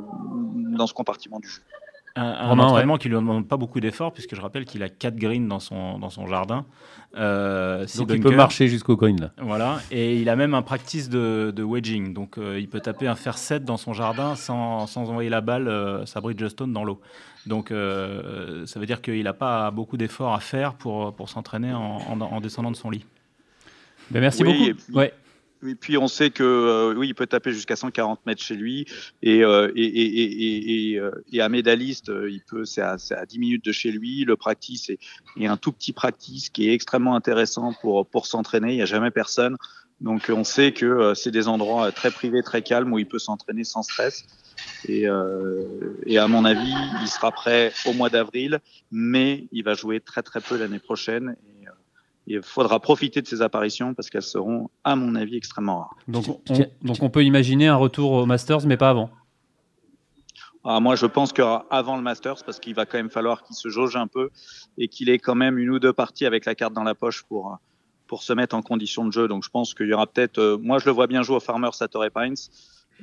dans 0.78 0.88
ce 0.88 0.93
compartiment 0.93 1.39
du 1.39 1.47
jeu. 1.47 1.62
Un, 2.17 2.58
entraînement 2.60 2.97
qui 2.97 3.10
lui 3.10 3.15
demande 3.15 3.45
pas 3.45 3.58
beaucoup 3.58 3.82
d'efforts, 3.82 4.13
puisque 4.13 4.36
je 4.36 4.41
rappelle 4.41 4.63
qu'il 4.63 4.82
a 4.84 4.89
4 4.89 5.17
greens 5.17 5.49
dans 5.49 5.60
son, 5.60 5.99
dans 5.99 6.10
son 6.10 6.28
jardin. 6.28 6.65
Euh, 7.17 7.86
donc 7.97 8.10
il 8.10 8.21
peut 8.21 8.34
marcher 8.34 8.69
jusqu'au 8.69 8.95
green. 8.95 9.19
Là. 9.19 9.32
Voilà, 9.38 9.82
et 9.91 10.15
il 10.15 10.30
a 10.30 10.38
même 10.38 10.54
un 10.54 10.62
practice 10.62 11.10
de, 11.10 11.51
de 11.54 11.62
wedging. 11.62 12.13
Donc 12.13 12.38
euh, 12.38 12.58
il 12.58 12.69
peut 12.69 12.80
taper 12.80 13.08
un 13.08 13.15
fer 13.15 13.38
7 13.38 13.65
dans 13.65 13.75
son 13.75 13.91
jardin 13.91 14.36
sans, 14.36 14.88
sans 14.88 15.10
envoyer 15.10 15.30
la 15.30 15.41
balle, 15.41 15.67
euh, 15.67 16.06
sa 16.06 16.21
Bridgestone, 16.21 16.71
dans 16.71 16.86
l'eau. 16.86 17.01
Donc 17.47 17.71
euh, 17.71 18.65
ça 18.65 18.80
veut 18.80 18.86
dire 18.86 19.01
qu'il 19.01 19.23
n'a 19.23 19.34
pas 19.34 19.69
beaucoup 19.71 19.97
d'efforts 19.97 20.34
à 20.34 20.39
faire 20.39 20.75
pour, 20.75 21.13
pour 21.15 21.28
s'entraîner 21.28 21.73
en, 21.73 22.21
en, 22.21 22.39
descendant 22.39 22.71
de 22.71 22.78
son 22.78 22.89
lit. 22.89 23.06
Ben 24.10 24.21
merci 24.21 24.45
beaucoup. 24.45 24.71
ouais. 24.93 25.13
Et 25.67 25.75
puis 25.75 25.97
on 25.97 26.08
sait 26.08 26.30
que 26.30 26.43
euh, 26.43 26.93
oui, 26.95 27.10
il 27.10 27.15
peut 27.15 27.28
taper 27.28 27.51
jusqu'à 27.51 27.75
140 27.75 28.25
mètres 28.25 28.41
chez 28.41 28.56
lui. 28.56 28.86
Et, 29.21 29.43
euh, 29.43 29.71
et, 29.75 29.84
et, 29.84 30.91
et, 30.91 30.99
euh, 30.99 31.12
et, 31.32 31.41
à 31.41 31.49
médailliste, 31.49 32.12
il 32.30 32.41
peut, 32.41 32.65
c'est 32.65 32.82
à, 32.82 32.97
à, 33.12 33.25
10 33.25 33.39
minutes 33.39 33.65
de 33.65 33.71
chez 33.71 33.91
lui. 33.91 34.23
Le 34.25 34.36
practice 34.36 34.89
est, 34.89 34.99
est, 35.39 35.47
un 35.47 35.58
tout 35.58 35.71
petit 35.71 35.93
practice 35.93 36.49
qui 36.49 36.69
est 36.69 36.73
extrêmement 36.73 37.15
intéressant 37.15 37.73
pour, 37.82 38.08
pour 38.08 38.25
s'entraîner. 38.25 38.73
Il 38.73 38.75
n'y 38.75 38.82
a 38.82 38.86
jamais 38.86 39.12
personne. 39.12 39.58
Donc 40.01 40.30
on 40.30 40.43
sait 40.43 40.73
que 40.73 41.13
c'est 41.15 41.32
des 41.32 41.47
endroits 41.47 41.91
très 41.91 42.12
privés, 42.12 42.43
très 42.43 42.62
calmes 42.62 42.91
où 42.91 42.99
il 42.99 43.08
peut 43.08 43.19
s'entraîner 43.19 43.63
sans 43.63 43.82
stress. 43.82 44.25
Et, 44.89 45.06
et 46.06 46.17
à 46.17 46.28
mon 46.28 46.43
avis, 46.43 46.73
il 47.01 47.08
sera 47.08 47.32
prêt 47.32 47.71
au 47.86 47.93
mois 47.93 48.10
d'avril, 48.10 48.60
mais 48.91 49.47
il 49.54 49.63
va 49.63 49.73
jouer 49.73 50.01
très 50.01 50.21
très 50.21 50.41
peu 50.41 50.58
l'année 50.58 50.80
prochaine 50.80 51.38
il 52.27 52.41
faudra 52.41 52.79
profiter 52.79 53.21
de 53.21 53.27
ces 53.27 53.41
apparitions 53.41 53.93
parce 53.93 54.09
qu'elles 54.09 54.21
seront, 54.21 54.69
à 54.83 54.95
mon 54.95 55.15
avis, 55.15 55.38
extrêmement 55.38 55.79
rares. 55.79 55.97
Donc 56.07 56.25
on, 56.27 56.41
donc 56.81 56.97
on 57.01 57.09
peut 57.09 57.23
imaginer 57.23 57.67
un 57.67 57.75
retour 57.75 58.11
au 58.11 58.25
Masters, 58.25 58.65
mais 58.65 58.77
pas 58.77 58.89
avant 58.89 59.09
ah, 60.67 60.79
moi, 60.79 60.95
je 60.95 61.05
pense 61.05 61.31
qu'avant 61.31 61.95
le 61.95 62.01
Masters, 62.01 62.43
parce 62.43 62.59
qu'il 62.59 62.73
va 62.73 62.88
quand 62.88 62.97
même 62.97 63.11
falloir 63.11 63.43
qu'il 63.43 63.55
se 63.55 63.69
jauge 63.69 63.95
un 63.95 64.07
peu 64.07 64.31
et 64.79 64.88
qu'il 64.88 65.09
ait 65.09 65.19
quand 65.19 65.35
même 65.35 65.59
une 65.59 65.69
ou 65.69 65.77
deux 65.77 65.93
parties 65.93 66.25
avec 66.25 66.43
la 66.45 66.55
carte 66.55 66.73
dans 66.73 66.83
la 66.83 66.95
poche 66.95 67.21
pour, 67.21 67.59
pour 68.07 68.23
se 68.23 68.33
mettre 68.33 68.55
en 68.55 68.63
condition 68.63 69.05
de 69.05 69.11
jeu. 69.11 69.27
Donc, 69.27 69.43
je 69.43 69.49
pense 69.51 69.75
qu'il 69.75 69.85
y 69.85 69.93
aura 69.93 70.07
peut-être. 70.07 70.39
Euh, 70.39 70.57
moi, 70.59 70.79
je 70.79 70.88
le 70.88 70.91
vois 70.91 71.05
bien 71.05 71.21
jouer 71.21 71.35
au 71.35 71.39
Farmers 71.39 71.79
à 71.81 71.88
Torrey 71.88 72.09
Pines 72.09 72.33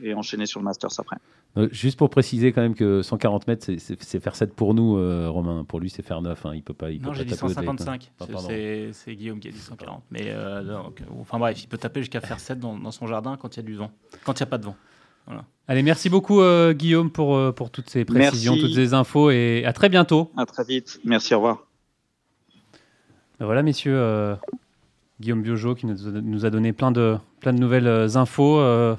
et 0.03 0.15
enchaîner 0.15 0.47
sur 0.47 0.61
le 0.61 0.65
Masters 0.65 0.91
après. 0.99 1.17
Euh, 1.59 1.69
juste 1.71 1.99
pour 1.99 2.09
préciser 2.09 2.53
quand 2.53 2.63
même 2.63 2.75
que 2.75 3.03
150 3.03 3.47
mètres, 3.47 3.67
c'est 3.79 4.21
faire 4.21 4.35
7 4.35 4.55
pour 4.55 4.73
nous, 4.73 4.97
euh, 4.97 5.29
Romain. 5.29 5.65
Pour 5.65 5.81
lui, 5.81 5.91
c'est 5.91 6.03
faire 6.03 6.23
9. 6.23 6.47
Hein. 6.47 6.53
Il 6.55 6.63
peut 6.63 6.73
pas. 6.73 6.91
Il 6.91 7.03
non, 7.03 7.13
j'ai 7.13 7.25
dit 7.25 7.35
155. 7.35 8.11
c'est 8.93 9.15
Guillaume 9.15 9.39
qui 9.39 9.49
a 9.49 9.51
dit 9.51 9.59
140. 9.59 10.03
Mais 10.11 10.29
euh, 10.29 10.63
donc, 10.63 11.03
enfin 11.21 11.39
bref, 11.39 11.63
il 11.63 11.67
peut 11.67 11.77
taper 11.77 12.01
jusqu'à 12.01 12.21
faire 12.21 12.41
7 12.41 12.59
dans, 12.59 12.79
dans, 12.79 12.91
son 12.91 13.07
jardin 13.07 13.37
quand 13.37 13.55
il 13.57 13.59
y 13.59 13.61
a 13.61 13.65
du 13.65 13.75
vent, 13.75 13.91
quand 14.25 14.41
il 14.41 14.43
n'y 14.43 14.49
a 14.49 14.51
pas 14.51 14.59
de 14.59 14.65
vent. 14.65 14.77
Voilà. 15.27 15.45
Allez, 15.69 15.83
merci 15.83 16.09
beaucoup 16.09 16.41
Guillaume 16.73 17.11
pour, 17.11 17.55
pour 17.55 17.71
toutes 17.71 17.89
ces 17.89 18.05
précisions, 18.05 18.57
toutes 18.57 18.75
ces 18.75 18.93
infos 18.95 19.31
et 19.31 19.65
à 19.65 19.73
très 19.73 19.89
bientôt. 19.89 20.33
À 20.37 20.47
très 20.47 20.65
vite. 20.65 21.01
Merci, 21.05 21.35
au 21.35 21.39
revoir. 21.39 21.67
Ben 23.39 23.47
voilà, 23.47 23.63
messieurs 23.63 24.37
Guillaume 25.23 25.43
Biojo 25.43 25.75
qui 25.75 25.87
nous, 25.87 26.45
a 26.45 26.51
donné 26.51 26.73
plein 26.73 26.91
de, 26.91 27.17
plein 27.41 27.53
de 27.53 27.59
nouvelles 27.59 28.17
infos. 28.17 28.57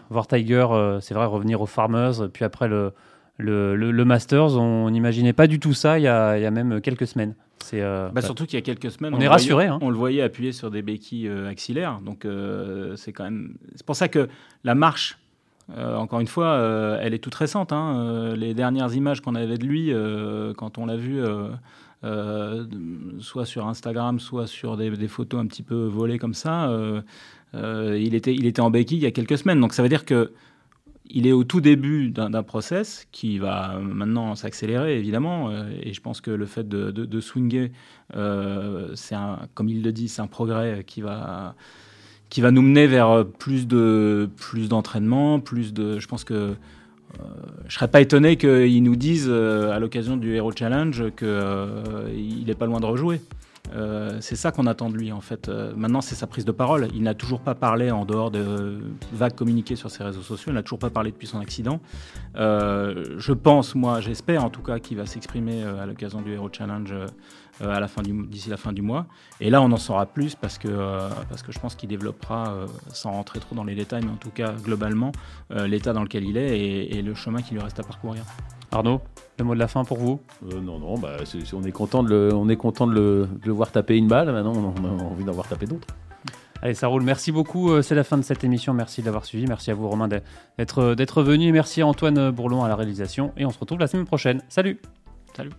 voir 0.10 0.28
Tiger, 0.28 0.66
c'est 1.02 1.14
vrai, 1.14 1.26
revenir 1.26 1.62
aux 1.62 1.68
Farmers, 1.68 2.30
puis 2.32 2.44
après 2.44 2.68
le, 2.68 2.94
le, 3.38 3.76
le, 3.76 4.06
Masters, 4.06 4.58
on 4.58 4.90
n'imaginait 4.90 5.34
pas 5.34 5.48
du 5.48 5.60
tout 5.60 5.74
ça 5.74 6.00
il 6.00 6.04
y 6.04 6.08
a, 6.08 6.38
il 6.38 6.42
y 6.42 6.46
a 6.46 6.52
même 6.52 6.82
quelques 6.82 7.08
semaines. 7.08 7.36
C'est 7.64 7.82
bah, 7.82 8.12
bah, 8.14 8.22
surtout 8.22 8.46
qu'il 8.46 8.56
y 8.56 8.62
a 8.62 8.66
quelques 8.66 8.92
semaines, 8.92 9.14
on, 9.14 9.22
est 9.22 9.28
rassuré. 9.28 9.68
Hein. 9.68 9.80
On 9.82 9.90
le 9.90 9.96
voyait 9.96 10.22
appuyer 10.22 10.52
sur 10.52 10.72
des 10.72 10.82
béquilles 10.82 11.30
axillaires, 11.30 12.00
donc 12.04 12.26
c'est 12.96 13.14
quand 13.14 13.26
même. 13.26 13.58
C'est 13.76 13.86
pour 13.86 13.96
ça 13.96 14.08
que 14.08 14.30
la 14.64 14.76
marche 14.76 15.20
euh, 15.78 15.96
encore 15.96 16.20
une 16.20 16.28
fois, 16.28 16.48
euh, 16.48 17.00
elle 17.02 17.14
est 17.14 17.20
toute 17.20 17.36
récente. 17.36 17.72
Hein. 17.72 17.96
Euh, 17.98 18.36
les 18.36 18.54
dernières 18.54 18.94
images 18.94 19.22
qu'on 19.22 19.36
avait 19.36 19.58
de 19.58 19.66
lui, 19.66 19.94
quand 20.58 20.78
on 20.78 20.86
l'a 20.86 20.98
vu, 20.98 21.22
soit 23.20 23.46
sur 23.46 23.68
Instagram, 23.68 24.20
soit 24.20 24.48
sur 24.48 24.78
des, 24.78 25.08
photos 25.08 25.42
un 25.42 25.48
petit 25.48 25.64
peu 25.64 25.86
volées 25.86 26.20
comme 26.20 26.34
ça, 26.34 26.70
il, 27.54 28.16
était, 28.16 28.34
il 28.34 28.46
était 28.46 28.62
en 28.62 28.70
béquille 28.70 28.98
il 28.98 29.04
y 29.04 29.08
a 29.08 29.12
quelques 29.12 29.38
semaines. 29.38 29.60
Donc 29.60 29.74
ça 29.74 29.84
veut 29.84 29.90
dire 29.90 30.06
que 30.06 30.32
il 31.06 31.28
est 31.28 31.32
au 31.34 31.44
tout 31.44 31.62
début 31.62 32.10
d'un 32.10 32.44
process 32.44 33.08
qui 33.12 33.38
va 33.38 33.78
maintenant 33.80 34.36
s'accélérer, 34.36 34.98
évidemment. 34.98 35.52
et 35.82 35.94
je 35.94 36.02
pense 36.02 36.22
que 36.22 36.32
le 36.32 36.46
fait 36.46 36.68
de, 36.68 36.92
de, 36.92 37.22
comme 39.54 39.70
il 39.70 39.82
le 39.82 39.92
dit, 39.92 40.08
c'est 40.10 40.22
un 40.22 40.28
progrès 40.28 40.84
qui 40.86 41.02
va 41.02 41.56
qui 42.34 42.42
va 42.42 42.50
nous 42.50 42.64
mener 42.64 42.88
vers 42.88 43.10
euh, 43.12 43.24
plus 43.24 43.68
de 43.68 44.28
plus 44.38 44.68
d'entraînement, 44.68 45.40
plus 45.40 45.72
de. 45.72 46.00
Je 46.00 46.08
pense 46.08 46.24
que 46.24 46.34
euh, 46.34 46.54
je 47.68 47.76
serais 47.76 47.88
pas 47.88 48.02
étonné 48.02 48.38
qu'ils 48.38 48.84
nous 48.84 48.96
disent 48.96 49.30
euh, 49.30 49.72
à 49.72 49.80
l'occasion 49.80 50.18
du 50.18 50.36
Hero 50.36 50.52
Challenge 50.52 51.12
qu'il 51.16 51.28
il 52.16 52.46
n'est 52.46 52.56
pas 52.56 52.66
loin 52.66 52.80
de 52.80 52.86
rejouer. 52.86 53.22
c'est 54.20 54.36
ça 54.36 54.52
qu'on 54.52 54.68
attend 54.68 54.90
de 54.90 54.98
lui 54.98 55.12
en 55.12 55.22
fait. 55.22 55.50
maintenant, 55.76 56.02
c'est 56.02 56.16
sa 56.16 56.28
prise 56.28 56.46
de 56.46 56.52
parole. 56.52 56.88
Il 56.94 57.04
n'a 57.04 57.14
toujours 57.14 57.40
pas 57.40 57.56
parlé 57.56 57.92
en 57.92 58.06
dehors 58.06 58.32
de 58.32 58.80
vagues 59.14 59.36
communiquées 59.36 59.76
sur 59.76 59.90
ses 59.90 60.04
réseaux 60.04 60.22
sociaux. 60.22 60.52
Il 60.52 60.56
n'a 60.56 60.64
toujours 60.64 60.80
pas 60.80 60.90
parlé 60.90 61.12
depuis 61.12 61.28
son 61.28 61.40
accident. 61.40 61.80
je 62.36 63.32
pense, 63.34 63.76
moi, 63.76 64.02
j'espère 64.02 64.44
en 64.44 64.50
tout 64.50 64.62
cas 64.62 64.80
qu'il 64.80 64.98
va 64.98 65.06
s'exprimer 65.06 65.64
à 65.64 65.86
l'occasion 65.86 66.22
du 66.22 66.34
Hero 66.34 66.50
Challenge 66.52 66.94
euh, 66.94 67.08
à 67.62 67.80
la 67.80 67.88
fin 67.88 68.02
du, 68.02 68.14
d'ici 68.28 68.50
la 68.50 68.58
fin 68.58 68.72
du 68.72 68.82
mois. 68.82 69.06
Et 69.40 69.50
là, 69.50 69.62
on 69.62 69.72
en 69.72 69.78
saura 69.78 70.06
plus 70.06 70.36
parce 70.36 70.58
que, 70.58 70.68
euh, 70.68 71.10
parce 71.30 71.44
que 71.44 71.52
je 71.52 71.60
pense 71.60 71.76
qu'il 71.76 71.90
développera, 71.90 72.50
euh, 72.50 72.68
sans 72.92 73.12
rentrer 73.12 73.40
trop 73.40 73.56
dans 73.56 73.64
les 73.64 73.76
détails, 73.76 74.04
mais 74.04 74.12
en 74.12 74.18
tout 74.18 74.32
cas 74.32 74.54
globalement, 74.54 75.12
l'état 75.50 75.94
dans 75.94 76.04
lequel 76.04 76.24
il 76.24 76.38
est 76.38 76.58
et, 76.58 77.02
le 77.02 77.14
chemin 77.14 77.42
qui 77.42 77.54
lui 77.54 77.62
reste 77.62 77.80
à 77.80 77.84
parcourir. 77.84 78.24
Arnaud, 78.72 79.02
le 79.38 79.46
mot 79.46 79.54
de 79.54 79.60
la 79.60 79.68
fin 79.68 79.84
pour 79.84 79.98
vous? 79.98 80.20
Non, 80.42 80.80
non, 80.80 80.98
bah, 80.98 81.18
on 81.54 81.64
est 81.64 81.72
content 81.72 82.02
de 82.02 82.10
le, 82.10 82.34
on 82.34 82.50
est 82.50 82.56
content 82.56 82.88
de 82.88 82.94
le, 82.94 83.28
de 83.42 83.46
le 83.46 83.52
voir 83.52 83.72
taper 83.72 83.98
une 83.98 84.08
balle. 84.08 84.32
Maintenant, 84.32 84.54
on 84.54 84.86
a 84.86 85.04
envie 85.04 85.24
d'en 85.24 85.34
voir 85.34 85.48
taper 85.48 85.66
d'autres. 85.66 85.88
Allez, 86.62 86.74
ça 86.74 86.88
roule. 86.88 87.04
Merci 87.04 87.32
beaucoup. 87.32 87.82
C'est 87.82 87.94
la 87.94 88.06
fin 88.06 88.18
de 88.18 88.24
cette 88.24 88.44
émission. 88.44 88.74
Merci 88.74 89.02
d'avoir 89.02 89.26
suivi. 89.26 89.46
Merci 89.48 89.70
à 89.70 89.74
vous, 89.74 89.88
Romain, 89.88 90.08
d'être, 90.08 90.96
d'être 90.96 91.22
venu. 91.22 91.52
Merci 91.52 91.82
à 91.82 91.88
Antoine 91.88 92.32
Bourlon 92.32 92.64
à 92.64 92.70
la 92.70 92.76
réalisation. 92.76 93.34
Et 93.36 93.46
on 93.46 93.52
se 93.52 93.60
retrouve 93.60 93.80
la 93.80 93.88
semaine 93.88 94.06
prochaine. 94.06 94.42
Salut 94.48 94.80
Salut 95.36 95.52